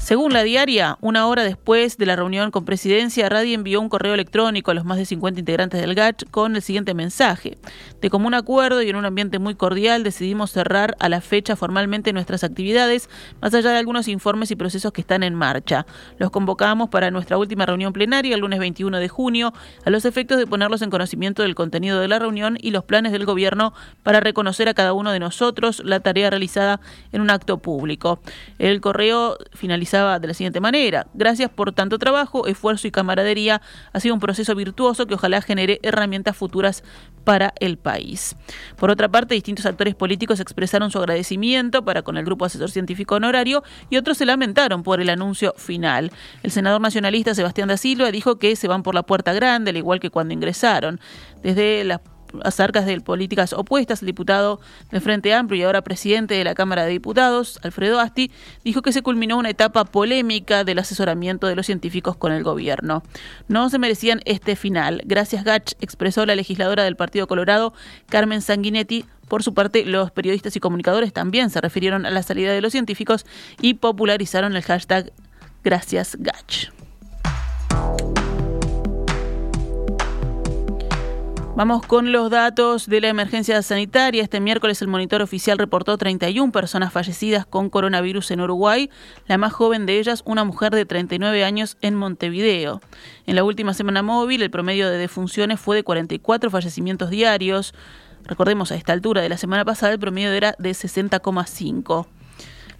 Según 0.04 0.34
la 0.34 0.44
diaria, 0.44 0.98
una 1.00 1.28
hora 1.28 1.46
después 1.46 1.98
de 1.98 2.06
la 2.06 2.18
reunión 2.18 2.52
con 2.52 2.66
presidencia, 2.66 3.30
Radi 3.30 3.54
envió 3.54 3.80
un 3.80 3.88
correo 3.88 4.14
electrónico 4.14 4.70
a 4.70 4.74
los 4.74 4.84
más 4.84 4.98
de 4.98 5.06
50 5.06 5.40
integrantes 5.40 5.80
del 5.80 5.96
GACH 5.96 6.26
con 6.30 6.58
el 6.58 6.62
siguiente 6.62 6.94
mensaje. 6.94 7.58
De 8.02 8.10
común 8.10 8.34
acuerdo 8.34 8.82
y 8.82 8.90
en 8.90 8.98
un 8.98 9.06
ambiente 9.06 9.40
muy 9.40 9.56
cordial 9.56 10.04
decidimos 10.04 10.52
cerrar 10.52 10.98
a 11.00 11.08
la 11.08 11.22
fecha 11.22 11.56
formalmente 11.56 12.12
nuestras 12.12 12.44
actividades, 12.44 13.10
más 13.42 13.54
allá 13.54 13.72
de 13.72 13.78
algunos 13.78 14.10
informes 14.10 14.52
y 14.52 14.58
procesos 14.58 14.92
que 14.92 15.00
están 15.00 15.24
en 15.24 15.36
marcha. 15.36 15.86
Los 16.18 16.32
convocamos 16.32 16.90
para 16.90 17.10
nuestra 17.10 17.38
última 17.38 17.66
reunión 17.66 17.94
plenaria 17.94 18.36
el 18.36 18.42
lunes 18.42 18.60
21 18.60 19.00
de 19.00 19.08
junio, 19.08 19.54
a 19.86 19.90
los 19.90 20.04
efectos 20.04 20.38
de 20.38 20.48
ponerlos 20.48 20.82
en 20.82 20.90
conocimiento 20.90 21.44
del 21.44 21.56
contenido 21.56 22.02
de 22.02 22.10
la 22.10 22.20
reunión 22.20 22.58
y 22.60 22.72
los 22.72 22.84
planes 22.84 23.14
del 23.14 23.24
gobierno 23.24 23.74
para 24.04 24.20
reconocer 24.20 24.68
a 24.68 24.74
cada 24.74 24.92
uno 24.92 25.14
de 25.14 25.20
nosotros 25.20 25.82
la 25.86 26.02
tarea 26.02 26.30
realizada 26.30 26.82
en 27.14 27.22
un 27.22 27.30
acto 27.30 27.60
público. 27.60 28.20
El 28.60 28.82
correo 28.82 29.38
finalizó 29.54 29.93
de 29.94 30.28
la 30.28 30.34
siguiente 30.34 30.60
manera. 30.60 31.06
Gracias 31.14 31.52
por 31.52 31.72
tanto 31.72 32.00
trabajo, 32.00 32.48
esfuerzo 32.48 32.88
y 32.88 32.92
camaradería. 32.92 33.62
Ha 33.92 34.00
sido 34.00 34.16
un 34.16 34.20
proceso 34.20 34.56
virtuoso 34.56 35.06
que 35.06 35.14
ojalá 35.14 35.40
genere 35.42 35.80
herramientas 35.84 36.36
futuras 36.36 36.84
para 37.24 37.54
el 37.60 37.78
país. 37.78 38.36
Por 38.76 38.90
otra 38.90 39.08
parte, 39.08 39.36
distintos 39.36 39.68
actores 39.68 39.94
políticos 39.94 40.40
expresaron 40.40 40.90
su 40.90 40.98
agradecimiento 40.98 41.86
para 41.86 42.02
con 42.02 42.18
el 42.18 42.26
Grupo 42.26 42.46
Asesor 42.46 42.72
Científico 42.72 43.16
Honorario 43.16 43.64
y 43.92 43.98
otros 43.98 44.18
se 44.18 44.26
lamentaron 44.26 44.82
por 44.82 45.00
el 45.00 45.10
anuncio 45.10 45.54
final. 45.58 46.12
El 46.42 46.50
senador 46.50 46.82
nacionalista 46.82 47.36
Sebastián 47.36 47.68
da 47.68 47.78
Silva 47.78 48.12
dijo 48.12 48.38
que 48.38 48.56
se 48.56 48.68
van 48.68 48.82
por 48.82 48.96
la 48.96 49.04
puerta 49.04 49.32
grande, 49.32 49.70
al 49.70 49.78
igual 49.78 50.00
que 50.00 50.10
cuando 50.10 50.34
ingresaron. 50.34 51.00
Desde 51.44 51.84
las 51.84 52.00
acerca 52.44 52.82
de 52.82 53.00
políticas 53.02 53.54
opuestas, 53.54 54.02
el 54.02 54.08
diputado 54.08 54.60
del 54.92 55.02
Frente 55.02 55.34
Amplio 55.34 55.62
y 55.62 55.64
ahora 55.64 55.82
presidente 55.82 56.34
de 56.34 56.44
la 56.44 56.56
Cámara 56.56 56.86
de 56.86 56.92
Diputados, 56.92 57.60
Alfredo 57.64 58.00
Asti, 58.00 58.32
dijo 58.64 58.82
que 58.82 58.92
se 58.92 59.02
culminó 59.02 59.38
una 59.38 59.50
etapa 59.50 59.86
polémica 59.86 60.64
del 60.64 60.80
asesoramiento 60.80 61.48
de 61.48 61.56
los 61.56 61.66
científicos 61.66 62.16
con 62.16 62.32
el 62.32 62.44
gobierno. 62.44 63.04
No 63.48 63.70
se 63.70 63.80
merecían 63.80 64.22
este 64.26 64.56
final. 64.56 65.02
Gracias, 65.06 65.44
Gach, 65.44 65.74
expresó 65.82 66.26
la 66.26 66.36
legisladora 66.36 66.84
del 66.84 66.96
Partido 66.96 67.28
Colorado, 67.28 67.74
Carmen 68.10 68.42
Sanguinetti, 68.42 69.06
por 69.28 69.42
su 69.42 69.54
parte, 69.54 69.86
los 69.86 70.12
periodistas 70.12 70.56
y 70.56 70.60
comunicadores 70.60 71.14
también 71.14 71.50
se 71.50 71.62
refirieron 71.62 72.06
a 72.06 72.12
la 72.12 72.22
salida 72.22 72.52
de 72.52 72.62
los 72.62 72.72
científicos 72.72 73.26
y 73.62 73.76
popularizaron 73.76 74.56
el 74.56 74.62
hashtag 74.62 75.12
Gracias 75.64 76.18
Gach. 76.20 76.83
Vamos 81.56 81.86
con 81.86 82.12
los 82.12 82.32
datos 82.32 82.88
de 82.88 83.00
la 83.00 83.10
emergencia 83.10 83.62
sanitaria. 83.62 84.24
Este 84.24 84.40
miércoles 84.40 84.82
el 84.82 84.88
monitor 84.88 85.22
oficial 85.22 85.60
reportó 85.60 86.00
31 86.00 86.52
personas 86.52 86.92
fallecidas 86.92 87.46
con 87.46 87.70
coronavirus 87.70 88.32
en 88.32 88.42
Uruguay, 88.42 88.90
la 89.28 89.38
más 89.38 89.54
joven 89.54 89.86
de 89.86 90.00
ellas 90.00 90.24
una 90.26 90.46
mujer 90.46 90.74
de 90.74 90.88
39 90.88 91.44
años 91.44 91.78
en 91.82 91.94
Montevideo. 91.94 92.82
En 93.28 93.36
la 93.36 93.44
última 93.44 93.76
semana 93.76 94.02
móvil 94.02 94.42
el 94.42 94.50
promedio 94.50 94.90
de 94.90 94.98
defunciones 94.98 95.60
fue 95.60 95.76
de 95.76 95.84
44 95.84 96.50
fallecimientos 96.50 97.12
diarios. 97.12 97.76
Recordemos, 98.24 98.72
a 98.72 98.76
esta 98.76 98.94
altura 98.94 99.22
de 99.22 99.30
la 99.30 99.38
semana 99.38 99.64
pasada 99.64 99.94
el 99.94 100.00
promedio 100.00 100.32
era 100.32 100.56
de 100.58 100.72
60,5. 100.72 102.08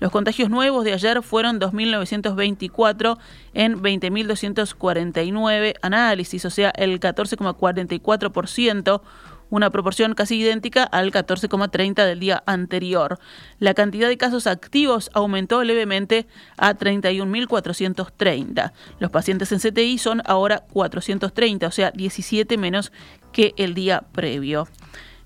Los 0.04 0.12
contagios 0.12 0.50
nuevos 0.50 0.84
de 0.84 0.92
ayer 0.92 1.24
fueron 1.24 1.62
2.924 1.62 3.18
en 3.54 3.82
20.249 3.82 5.76
análisis, 5.82 6.44
o 6.44 6.50
sea, 6.50 6.72
el 6.72 7.00
14,44% 7.00 9.02
una 9.50 9.70
proporción 9.70 10.14
casi 10.14 10.42
idéntica 10.42 10.84
al 10.84 11.14
14,30 11.14 12.06
del 12.06 12.20
día 12.20 12.44
anterior. 12.46 13.18
La 13.60 13.74
cantidad 13.76 14.10
de 14.10 14.18
casos 14.18 14.46
activos 14.46 15.10
aumentó 15.14 15.64
levemente 15.64 16.28
a 16.58 16.74
31.430. 16.74 18.74
Los 19.00 19.10
pacientes 19.10 19.54
en 19.54 19.60
CTI 19.60 19.98
son 20.00 20.22
ahora 20.26 20.66
430, 20.74 21.66
o 21.66 21.72
sea, 21.72 21.92
17 21.92 22.58
menos 22.58 22.92
que 23.32 23.54
el 23.56 23.74
día 23.74 24.04
previo. 24.12 24.68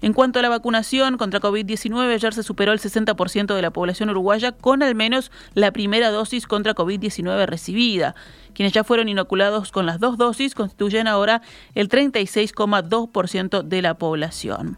En 0.01 0.13
cuanto 0.13 0.39
a 0.39 0.41
la 0.41 0.49
vacunación 0.49 1.17
contra 1.17 1.39
COVID-19, 1.39 2.13
ayer 2.13 2.33
se 2.33 2.43
superó 2.43 2.71
el 2.71 2.79
60% 2.79 3.55
de 3.55 3.61
la 3.61 3.71
población 3.71 4.09
uruguaya 4.09 4.51
con 4.51 4.83
al 4.83 4.93
menos 4.93 5.31
la 5.55 5.71
primera 5.71 6.11
dosis 6.11 6.45
contra 6.45 6.75
COVID-19 6.75 7.47
recibida. 7.47 8.13
Quienes 8.53 8.73
ya 8.73 8.83
fueron 8.83 9.09
inoculados 9.09 9.71
con 9.71 9.85
las 9.85 9.99
dos 9.99 10.17
dosis 10.17 10.53
constituyen 10.53 11.07
ahora 11.07 11.41
el 11.73 11.89
36,2% 11.89 13.63
de 13.63 13.81
la 13.81 13.95
población. 13.95 14.77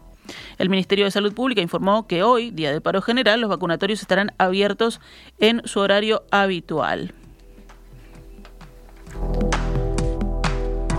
El 0.58 0.70
Ministerio 0.70 1.04
de 1.04 1.10
Salud 1.10 1.34
Pública 1.34 1.60
informó 1.60 2.06
que 2.06 2.22
hoy, 2.22 2.50
día 2.50 2.72
de 2.72 2.80
paro 2.80 3.02
general, 3.02 3.40
los 3.40 3.50
vacunatorios 3.50 4.00
estarán 4.00 4.32
abiertos 4.38 5.00
en 5.38 5.60
su 5.66 5.80
horario 5.80 6.22
habitual. 6.30 7.14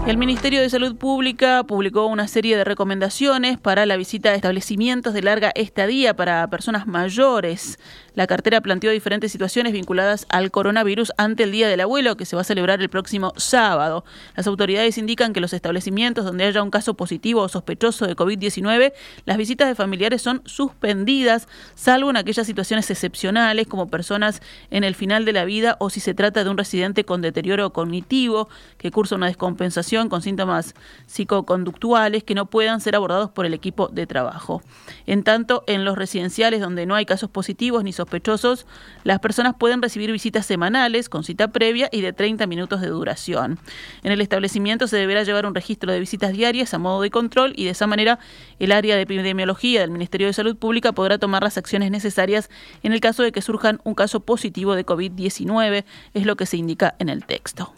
El 0.08 0.18
Ministerio 0.18 0.62
de 0.62 0.70
Salud 0.70 0.96
Pública 0.96 1.64
publicó 1.64 2.08
una 2.08 2.28
serie 2.28 2.58
de 2.58 2.64
recomendaciones 2.64 3.60
para 3.60 3.86
la 3.86 3.98
visita 3.98 4.30
a 4.30 4.36
establecimientos 4.36 5.14
de 5.14 5.22
larga 5.22 5.52
estadía 5.54 6.16
para 6.16 6.50
personas 6.50 6.88
mayores. 6.88 7.78
La 8.16 8.26
cartera 8.26 8.62
planteó 8.62 8.90
diferentes 8.90 9.32
situaciones 9.32 9.74
vinculadas 9.74 10.26
al 10.30 10.50
coronavirus 10.50 11.14
ante 11.18 11.44
el 11.44 11.52
Día 11.52 11.70
del 11.70 11.82
Abuelo, 11.82 12.18
que 12.18 12.26
se 12.26 12.36
va 12.36 12.42
a 12.42 12.46
celebrar 12.46 12.82
el 12.82 12.90
próximo 12.90 13.32
sábado. 13.38 14.04
Las 14.36 14.48
autoridades 14.48 14.98
indican 14.98 15.34
que 15.34 15.40
los 15.40 15.54
establecimientos 15.54 16.26
donde 16.26 16.46
haya 16.46 16.64
un 16.64 16.72
caso 16.72 16.96
positivo 16.96 17.42
o 17.42 17.48
sospechoso 17.48 18.08
de 18.08 18.16
COVID-19, 18.16 18.94
las 19.26 19.38
visitas 19.38 19.68
de 19.68 19.76
familiares 19.76 20.24
son 20.24 20.42
suspendidas, 20.46 21.48
salvo 21.76 22.10
en 22.10 22.18
aquellas 22.18 22.48
situaciones 22.48 22.90
excepcionales 22.90 23.68
como 23.68 23.88
personas 23.88 24.42
en 24.72 24.84
el 24.84 24.96
final 24.96 25.26
de 25.26 25.34
la 25.34 25.46
vida 25.46 25.78
o 25.80 25.92
si 25.92 26.00
se 26.00 26.16
trata 26.16 26.44
de 26.44 26.50
un 26.50 26.58
residente 26.58 27.06
con 27.06 27.22
deterioro 27.22 27.72
cognitivo 27.72 28.50
que 28.80 28.90
cursa 28.90 29.16
una 29.16 29.28
descompensación 29.28 29.91
con 29.92 30.22
síntomas 30.22 30.74
psicoconductuales 31.06 32.24
que 32.24 32.34
no 32.34 32.46
puedan 32.46 32.80
ser 32.80 32.96
abordados 32.96 33.30
por 33.30 33.46
el 33.46 33.54
equipo 33.54 33.90
de 33.90 34.08
trabajo. 34.08 34.62
En 35.06 35.24
tanto, 35.24 35.66
en 35.68 35.84
los 35.84 35.98
residenciales 35.98 36.62
donde 36.62 36.86
no 36.86 36.96
hay 36.96 37.06
casos 37.06 37.30
positivos 37.30 37.84
ni 37.84 37.92
sospechosos, 37.92 38.66
las 39.04 39.20
personas 39.20 39.56
pueden 39.60 39.82
recibir 39.82 40.10
visitas 40.10 40.46
semanales 40.46 41.10
con 41.10 41.26
cita 41.26 41.50
previa 41.50 41.90
y 41.92 42.00
de 42.00 42.14
30 42.14 42.48
minutos 42.48 42.80
de 42.80 42.88
duración. 42.88 43.60
En 44.04 44.14
el 44.14 44.22
establecimiento 44.22 44.88
se 44.88 44.96
deberá 44.96 45.24
llevar 45.24 45.46
un 45.46 45.56
registro 45.56 45.92
de 45.92 46.00
visitas 46.00 46.32
diarias 46.32 46.74
a 46.74 46.78
modo 46.78 47.02
de 47.02 47.12
control 47.12 47.52
y 47.58 47.66
de 47.66 47.72
esa 47.72 47.86
manera 47.86 48.18
el 48.60 48.72
área 48.72 48.96
de 48.96 49.02
epidemiología 49.02 49.82
del 49.82 49.92
Ministerio 49.92 50.28
de 50.28 50.34
Salud 50.34 50.56
Pública 50.56 50.94
podrá 50.94 51.18
tomar 51.18 51.44
las 51.44 51.58
acciones 51.58 51.92
necesarias 51.92 52.50
en 52.82 52.94
el 52.94 53.02
caso 53.02 53.24
de 53.24 53.34
que 53.34 53.42
surjan 53.42 53.82
un 53.84 53.94
caso 53.94 54.22
positivo 54.22 54.76
de 54.76 54.86
COVID-19, 54.86 55.84
es 56.14 56.26
lo 56.26 56.38
que 56.38 56.46
se 56.46 56.56
indica 56.56 56.96
en 57.00 57.10
el 57.10 57.26
texto. 57.26 57.74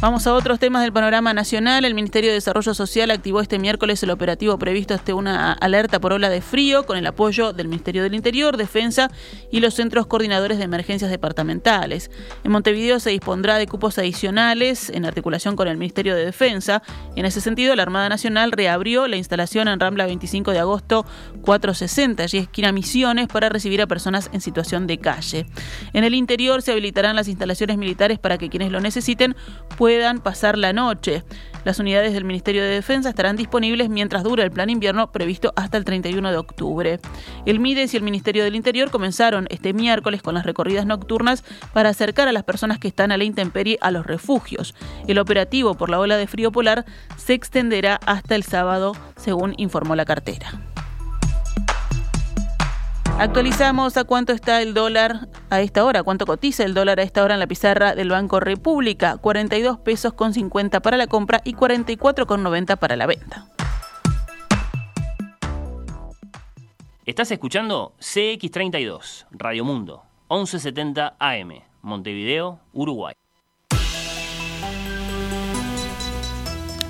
Vamos 0.00 0.28
a 0.28 0.34
otros 0.34 0.60
temas 0.60 0.82
del 0.82 0.92
panorama 0.92 1.34
nacional. 1.34 1.84
El 1.84 1.92
Ministerio 1.92 2.30
de 2.30 2.34
Desarrollo 2.34 2.72
Social 2.72 3.10
activó 3.10 3.40
este 3.40 3.58
miércoles 3.58 4.00
el 4.04 4.10
operativo 4.10 4.56
previsto 4.56 4.94
hasta 4.94 5.12
una 5.12 5.52
alerta 5.54 5.98
por 5.98 6.12
ola 6.12 6.28
de 6.28 6.40
frío 6.40 6.86
con 6.86 6.96
el 6.96 7.06
apoyo 7.08 7.52
del 7.52 7.66
Ministerio 7.66 8.04
del 8.04 8.14
Interior, 8.14 8.56
Defensa 8.56 9.10
y 9.50 9.58
los 9.58 9.74
centros 9.74 10.06
coordinadores 10.06 10.58
de 10.58 10.64
emergencias 10.64 11.10
departamentales. 11.10 12.12
En 12.44 12.52
Montevideo 12.52 13.00
se 13.00 13.10
dispondrá 13.10 13.58
de 13.58 13.66
cupos 13.66 13.98
adicionales 13.98 14.88
en 14.88 15.04
articulación 15.04 15.56
con 15.56 15.66
el 15.66 15.76
Ministerio 15.76 16.14
de 16.14 16.24
Defensa. 16.24 16.80
En 17.16 17.24
ese 17.24 17.40
sentido, 17.40 17.74
la 17.74 17.82
Armada 17.82 18.08
Nacional 18.08 18.52
reabrió 18.52 19.08
la 19.08 19.16
instalación 19.16 19.66
en 19.66 19.80
Rambla 19.80 20.06
25 20.06 20.52
de 20.52 20.60
agosto 20.60 21.06
460 21.42 22.26
y 22.34 22.38
esquina 22.38 22.70
Misiones 22.70 23.26
para 23.26 23.48
recibir 23.48 23.82
a 23.82 23.88
personas 23.88 24.30
en 24.32 24.42
situación 24.42 24.86
de 24.86 24.98
calle. 24.98 25.46
En 25.92 26.04
el 26.04 26.14
interior 26.14 26.62
se 26.62 26.70
habilitarán 26.70 27.16
las 27.16 27.26
instalaciones 27.26 27.78
militares 27.78 28.20
para 28.20 28.38
que 28.38 28.48
quienes 28.48 28.70
lo 28.70 28.78
necesiten 28.78 29.34
puedan 29.76 29.87
puedan 29.88 30.20
pasar 30.20 30.58
la 30.58 30.74
noche. 30.74 31.24
Las 31.64 31.78
unidades 31.78 32.12
del 32.12 32.26
Ministerio 32.26 32.60
de 32.62 32.68
Defensa 32.68 33.08
estarán 33.08 33.36
disponibles 33.36 33.88
mientras 33.88 34.22
dura 34.22 34.44
el 34.44 34.50
plan 34.50 34.68
invierno 34.68 35.10
previsto 35.12 35.54
hasta 35.56 35.78
el 35.78 35.86
31 35.86 36.30
de 36.30 36.36
octubre. 36.36 37.00
El 37.46 37.58
MIDES 37.58 37.94
y 37.94 37.96
el 37.96 38.02
Ministerio 38.02 38.44
del 38.44 38.54
Interior 38.54 38.90
comenzaron 38.90 39.46
este 39.48 39.72
miércoles 39.72 40.20
con 40.20 40.34
las 40.34 40.44
recorridas 40.44 40.84
nocturnas 40.84 41.42
para 41.72 41.88
acercar 41.88 42.28
a 42.28 42.32
las 42.32 42.44
personas 42.44 42.78
que 42.78 42.88
están 42.88 43.12
a 43.12 43.16
la 43.16 43.24
intemperie 43.24 43.78
a 43.80 43.90
los 43.90 44.04
refugios. 44.04 44.74
El 45.06 45.18
operativo 45.18 45.74
por 45.74 45.88
la 45.88 45.98
ola 45.98 46.18
de 46.18 46.26
frío 46.26 46.52
polar 46.52 46.84
se 47.16 47.32
extenderá 47.32 47.98
hasta 48.04 48.34
el 48.34 48.42
sábado, 48.42 48.92
según 49.16 49.54
informó 49.56 49.96
la 49.96 50.04
cartera. 50.04 50.67
Actualizamos 53.20 53.96
a 53.96 54.04
cuánto 54.04 54.32
está 54.32 54.62
el 54.62 54.74
dólar 54.74 55.28
a 55.50 55.60
esta 55.60 55.84
hora, 55.84 56.04
cuánto 56.04 56.24
cotiza 56.24 56.64
el 56.64 56.72
dólar 56.72 57.00
a 57.00 57.02
esta 57.02 57.24
hora 57.24 57.34
en 57.34 57.40
la 57.40 57.48
pizarra 57.48 57.96
del 57.96 58.10
Banco 58.10 58.38
República, 58.38 59.16
42 59.16 59.80
pesos 59.80 60.12
con 60.12 60.32
50 60.32 60.78
para 60.78 60.96
la 60.96 61.08
compra 61.08 61.40
y 61.42 61.54
44 61.54 62.28
con 62.28 62.44
90 62.44 62.76
para 62.76 62.94
la 62.94 63.06
venta. 63.06 63.48
Estás 67.06 67.32
escuchando 67.32 67.92
CX32, 67.98 69.26
Radio 69.32 69.64
Mundo, 69.64 70.04
1170 70.30 71.16
AM, 71.18 71.64
Montevideo, 71.82 72.60
Uruguay. 72.72 73.14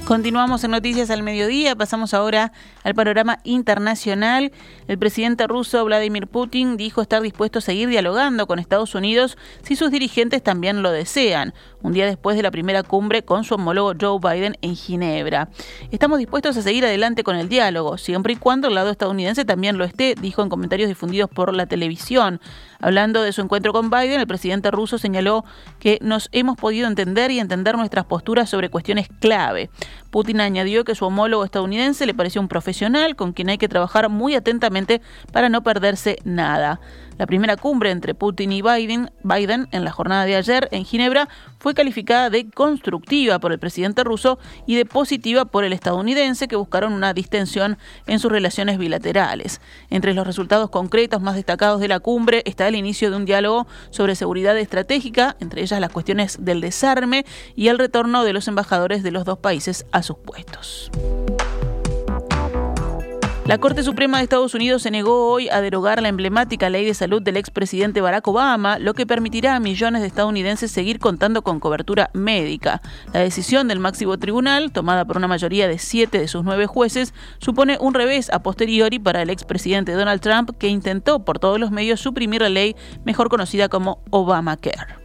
Continuamos 0.09 0.65
en 0.65 0.71
Noticias 0.71 1.11
al 1.11 1.23
Mediodía, 1.23 1.77
pasamos 1.77 2.15
ahora 2.15 2.51
al 2.83 2.95
panorama 2.95 3.41
internacional. 3.45 4.53
El 4.87 4.99
presidente 4.99 5.47
ruso 5.47 5.85
Vladimir 5.85 6.27
Putin 6.27 6.79
dijo 6.79 7.03
estar 7.03 7.21
dispuesto 7.21 7.59
a 7.59 7.61
seguir 7.61 7.91
dialogando 7.91 8.47
con 8.47 8.59
Estados 8.59 8.95
Unidos 8.95 9.37
si 9.63 9.77
sus 9.77 9.91
dirigentes 9.91 10.43
también 10.43 10.83
lo 10.83 10.93
desean, 10.93 11.53
un 11.83 11.93
día 11.93 12.07
después 12.07 12.39
de 12.39 12.43
la 12.43 12.51
primera 12.51 12.83
cumbre 12.83 13.23
con 13.23 13.45
su 13.45 13.57
homólogo 13.57 13.93
Joe 14.01 14.19
Biden 14.19 14.57
en 14.63 14.77
Ginebra. 14.77 15.51
Estamos 15.91 16.19
dispuestos 16.19 16.57
a 16.57 16.63
seguir 16.63 16.87
adelante 16.87 17.23
con 17.23 17.37
el 17.37 17.51
diálogo, 17.51 17.99
siempre 17.99 18.33
y 18.33 18.37
cuando 18.37 18.69
el 18.69 18.77
lado 18.77 18.89
estadounidense 18.89 19.45
también 19.45 19.77
lo 19.77 19.85
esté, 19.85 20.15
dijo 20.19 20.43
en 20.43 20.49
comentarios 20.49 20.89
difundidos 20.89 21.29
por 21.29 21.55
la 21.55 21.67
televisión. 21.67 22.41
Hablando 22.81 23.23
de 23.23 23.33
su 23.33 23.41
encuentro 23.41 23.73
con 23.73 23.91
Biden, 23.91 24.21
el 24.21 24.27
presidente 24.27 24.71
ruso 24.71 24.99
señaló 24.99 25.45
que 25.81 25.99
nos 26.01 26.29
hemos 26.33 26.57
podido 26.57 26.87
entender 26.87 27.31
y 27.31 27.41
entender 27.41 27.77
nuestras 27.77 28.05
posturas 28.05 28.49
sobre 28.49 28.71
cuestiones 28.71 29.09
clave. 29.21 29.71
Putin 30.11 30.41
añadió 30.41 30.85
que 30.85 30.95
su 30.95 31.05
homólogo 31.05 31.45
estadounidense 31.45 32.07
le 32.07 32.15
pareció 32.15 32.41
un 32.41 32.49
profesional 32.49 33.17
con 33.17 33.33
quien 33.33 33.51
hay 33.51 33.59
que 33.59 33.69
trabajar 33.69 34.09
muy 34.09 34.35
atentamente 34.35 35.01
para 35.33 35.49
no 35.49 35.63
perderse 35.63 36.19
nada. 36.25 36.81
La 37.19 37.27
primera 37.27 37.57
cumbre 37.57 37.91
entre 37.91 38.15
Putin 38.15 38.53
y 38.53 38.63
Biden, 38.63 39.11
Biden 39.25 39.67
en 39.73 39.85
la 39.85 39.91
jornada 39.91 40.25
de 40.25 40.37
ayer 40.37 40.69
en 40.71 40.85
Ginebra 40.85 41.29
fue 41.59 41.75
calificada 41.75 42.31
de 42.31 42.49
constructiva 42.49 43.41
por 43.41 43.51
el 43.51 43.59
presidente 43.59 44.05
ruso 44.05 44.39
y 44.67 44.77
de 44.77 44.85
positiva 44.85 45.45
por 45.45 45.65
el 45.65 45.73
estadounidense 45.73 46.47
que 46.47 46.55
buscaron 46.55 46.93
una 46.93 47.13
distensión 47.15 47.77
en 48.07 48.21
sus 48.21 48.31
relaciones 48.31 48.79
bilaterales. 48.79 49.61
Entre 49.91 50.15
los 50.15 50.29
resultados 50.29 50.71
concretos 50.71 51.21
más 51.21 51.35
destacados 51.35 51.81
de 51.81 51.89
la 51.89 51.99
cumbre 51.99 52.43
está 52.47 52.69
el 52.69 52.77
inicio 52.77 53.11
de 53.11 53.17
un 53.17 53.25
diálogo 53.25 53.67
sobre 53.91 54.15
seguridad 54.15 54.57
estratégica, 54.57 55.37
entre 55.41 55.63
ellas 55.63 55.81
las 55.81 55.91
cuestiones 55.91 56.45
del 56.45 56.61
desarme 56.61 57.27
y 57.57 57.67
el 57.67 57.79
retorno 57.79 58.23
de 58.23 58.33
los 58.33 58.47
embajadores 58.47 59.03
de 59.03 59.11
los 59.11 59.25
dos 59.25 59.39
países 59.39 59.87
a 59.91 59.98
sus 60.03 60.19
puestos. 60.19 60.91
La 63.49 63.57
Corte 63.57 63.83
Suprema 63.83 64.19
de 64.19 64.25
Estados 64.25 64.53
Unidos 64.53 64.83
se 64.83 64.91
negó 64.91 65.33
hoy 65.33 65.49
a 65.49 65.63
derogar 65.63 66.03
la 66.03 66.09
emblemática 66.09 66.69
ley 66.69 66.85
de 66.85 66.93
salud 66.93 67.23
del 67.23 67.39
expresidente 67.39 68.03
Barack 68.03 68.29
Obama, 68.29 68.79
lo 68.79 68.93
que 68.93 69.07
permitirá 69.07 69.57
a 69.57 69.59
millones 69.59 70.03
de 70.03 70.09
estadounidenses 70.09 70.71
seguir 70.71 70.99
contando 70.99 71.41
con 71.41 71.59
cobertura 71.59 72.11
médica. 72.13 72.83
La 73.15 73.21
decisión 73.21 73.67
del 73.67 73.79
máximo 73.79 74.19
tribunal, 74.19 74.71
tomada 74.71 75.07
por 75.07 75.17
una 75.17 75.29
mayoría 75.29 75.67
de 75.67 75.79
siete 75.79 76.19
de 76.19 76.29
sus 76.29 76.45
nueve 76.45 76.67
jueces, 76.67 77.15
supone 77.39 77.79
un 77.81 77.95
revés 77.95 78.29
a 78.35 78.43
posteriori 78.43 78.99
para 78.99 79.23
el 79.23 79.31
expresidente 79.31 79.93
Donald 79.93 80.21
Trump, 80.21 80.51
que 80.59 80.69
intentó 80.69 81.25
por 81.25 81.39
todos 81.39 81.59
los 81.59 81.71
medios 81.71 82.01
suprimir 82.01 82.43
la 82.43 82.51
ley 82.51 82.77
mejor 83.07 83.31
conocida 83.31 83.71
como 83.71 84.03
Obamacare. 84.11 84.98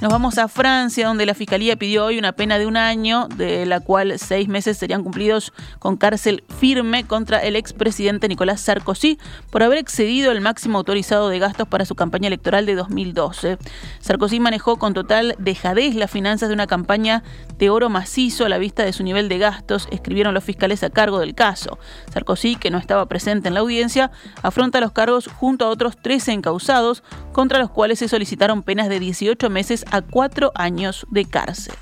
Nos 0.00 0.12
vamos 0.12 0.38
a 0.38 0.46
Francia, 0.46 1.08
donde 1.08 1.26
la 1.26 1.34
Fiscalía 1.34 1.74
pidió 1.74 2.04
hoy 2.04 2.20
una 2.20 2.30
pena 2.30 2.56
de 2.56 2.68
un 2.68 2.76
año, 2.76 3.26
de 3.34 3.66
la 3.66 3.80
cual 3.80 4.16
seis 4.20 4.46
meses 4.46 4.78
serían 4.78 5.02
cumplidos 5.02 5.52
con 5.80 5.96
cárcel 5.96 6.44
firme 6.60 7.02
contra 7.02 7.40
el 7.40 7.56
expresidente 7.56 8.28
Nicolás 8.28 8.60
Sarkozy 8.60 9.18
por 9.50 9.64
haber 9.64 9.78
excedido 9.78 10.30
el 10.30 10.40
máximo 10.40 10.78
autorizado 10.78 11.28
de 11.28 11.40
gastos 11.40 11.66
para 11.66 11.84
su 11.84 11.96
campaña 11.96 12.28
electoral 12.28 12.64
de 12.64 12.76
2012. 12.76 13.58
Sarkozy 13.98 14.38
manejó 14.38 14.76
con 14.76 14.94
total 14.94 15.34
dejadez 15.40 15.96
las 15.96 16.12
finanzas 16.12 16.48
de 16.48 16.54
una 16.54 16.68
campaña 16.68 17.24
de 17.58 17.68
oro 17.68 17.88
macizo 17.88 18.44
a 18.44 18.48
la 18.48 18.58
vista 18.58 18.84
de 18.84 18.92
su 18.92 19.02
nivel 19.02 19.28
de 19.28 19.38
gastos, 19.38 19.88
escribieron 19.90 20.32
los 20.32 20.44
fiscales 20.44 20.84
a 20.84 20.90
cargo 20.90 21.18
del 21.18 21.34
caso. 21.34 21.76
Sarkozy, 22.12 22.54
que 22.54 22.70
no 22.70 22.78
estaba 22.78 23.06
presente 23.06 23.48
en 23.48 23.54
la 23.54 23.60
audiencia, 23.60 24.12
afronta 24.42 24.80
los 24.80 24.92
cargos 24.92 25.26
junto 25.26 25.64
a 25.64 25.70
otros 25.70 25.96
13 25.96 26.34
encausados, 26.34 27.02
contra 27.32 27.58
los 27.58 27.70
cuales 27.70 27.98
se 27.98 28.06
solicitaron 28.06 28.62
penas 28.62 28.88
de 28.88 29.00
18 29.00 29.50
meses 29.50 29.84
a 29.90 30.02
cuatro 30.02 30.52
años 30.54 31.06
de 31.10 31.24
cárcel. 31.24 31.74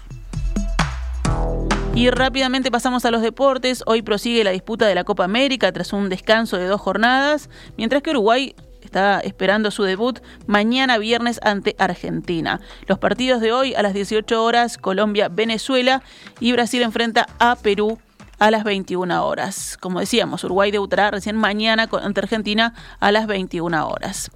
Y 1.95 2.11
rápidamente 2.11 2.71
pasamos 2.71 3.07
a 3.07 3.11
los 3.11 3.23
deportes. 3.23 3.83
Hoy 3.87 4.03
prosigue 4.03 4.45
la 4.45 4.51
disputa 4.51 4.87
de 4.87 4.95
la 4.95 5.05
Copa 5.05 5.25
América 5.25 5.73
tras 5.73 5.95
un 5.95 6.11
descanso 6.11 6.59
de 6.59 6.67
dos 6.67 6.81
jornadas, 6.81 7.49
mientras 7.79 8.03
que 8.03 8.11
Uruguay 8.11 8.55
está 8.83 9.21
esperando 9.21 9.71
su 9.71 9.83
debut 9.83 10.21
mañana 10.47 10.99
viernes 10.99 11.41
ante 11.43 11.75
Argentina. 11.79 12.61
Los 12.87 12.99
partidos 12.99 13.41
de 13.41 13.53
hoy 13.53 13.75
a 13.75 13.83
las 13.83 13.95
18 13.95 14.45
horas, 14.45 14.77
Colombia-Venezuela 14.77 16.03
y 16.39 16.53
Brasil 16.53 16.83
enfrenta 16.83 17.27
a 17.39 17.57
Perú 17.57 17.99
a 18.39 18.51
las 18.51 18.65
21 18.65 19.27
horas. 19.27 19.79
Como 19.81 20.01
decíamos, 20.01 20.45
Uruguay 20.45 20.71
debutará 20.71 21.11
recién 21.11 21.37
mañana 21.37 21.89
ante 22.03 22.21
Argentina 22.21 22.75
a 23.01 23.11
las 23.11 23.27
21 23.27 23.89
horas. 23.89 24.31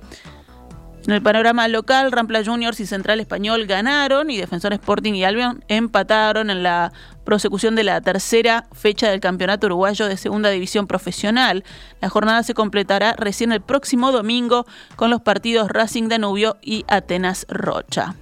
En 1.06 1.14
el 1.14 1.22
panorama 1.22 1.66
local, 1.66 2.12
Rampla 2.12 2.44
Juniors 2.44 2.78
y 2.78 2.86
Central 2.86 3.20
Español 3.20 3.66
ganaron 3.66 4.30
y 4.30 4.36
Defensor 4.36 4.74
Sporting 4.74 5.14
y 5.14 5.24
Albion 5.24 5.64
empataron 5.68 6.50
en 6.50 6.62
la 6.62 6.92
prosecución 7.24 7.74
de 7.74 7.84
la 7.84 8.00
tercera 8.00 8.66
fecha 8.72 9.10
del 9.10 9.20
Campeonato 9.20 9.66
Uruguayo 9.66 10.06
de 10.06 10.16
Segunda 10.16 10.50
División 10.50 10.86
Profesional. 10.86 11.64
La 12.00 12.10
jornada 12.10 12.42
se 12.42 12.54
completará 12.54 13.14
recién 13.16 13.50
el 13.52 13.62
próximo 13.62 14.12
domingo 14.12 14.66
con 14.96 15.10
los 15.10 15.22
partidos 15.22 15.70
Racing 15.70 16.08
Danubio 16.08 16.58
y 16.60 16.84
Atenas 16.86 17.46
Rocha. 17.48 18.14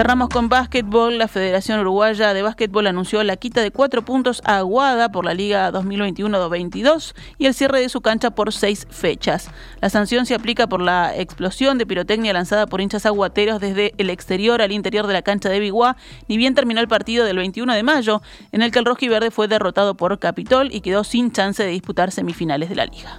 Cerramos 0.00 0.30
con 0.30 0.48
básquetbol. 0.48 1.18
La 1.18 1.28
Federación 1.28 1.80
Uruguaya 1.80 2.32
de 2.32 2.40
Básquetbol 2.40 2.86
anunció 2.86 3.22
la 3.22 3.36
quita 3.36 3.60
de 3.60 3.70
cuatro 3.70 4.02
puntos 4.02 4.40
a 4.46 4.56
Aguada 4.56 5.12
por 5.12 5.26
la 5.26 5.34
Liga 5.34 5.70
2021-22 5.72 7.14
y 7.36 7.44
el 7.44 7.52
cierre 7.52 7.80
de 7.80 7.90
su 7.90 8.00
cancha 8.00 8.30
por 8.30 8.50
seis 8.54 8.86
fechas. 8.88 9.50
La 9.82 9.90
sanción 9.90 10.24
se 10.24 10.34
aplica 10.34 10.68
por 10.68 10.80
la 10.80 11.14
explosión 11.14 11.76
de 11.76 11.84
pirotecnia 11.84 12.32
lanzada 12.32 12.66
por 12.66 12.80
hinchas 12.80 13.04
aguateros 13.04 13.60
desde 13.60 13.92
el 13.98 14.08
exterior 14.08 14.62
al 14.62 14.72
interior 14.72 15.06
de 15.06 15.12
la 15.12 15.20
cancha 15.20 15.50
de 15.50 15.60
Biguá, 15.60 15.98
ni 16.28 16.38
bien 16.38 16.54
terminó 16.54 16.80
el 16.80 16.88
partido 16.88 17.26
del 17.26 17.36
21 17.36 17.74
de 17.74 17.82
mayo, 17.82 18.22
en 18.52 18.62
el 18.62 18.72
que 18.72 18.78
el 18.78 18.86
verde 19.10 19.30
fue 19.30 19.48
derrotado 19.48 19.98
por 19.98 20.18
Capitol 20.18 20.70
y 20.72 20.80
quedó 20.80 21.04
sin 21.04 21.30
chance 21.30 21.62
de 21.62 21.68
disputar 21.68 22.10
semifinales 22.10 22.70
de 22.70 22.76
la 22.76 22.86
liga. 22.86 23.18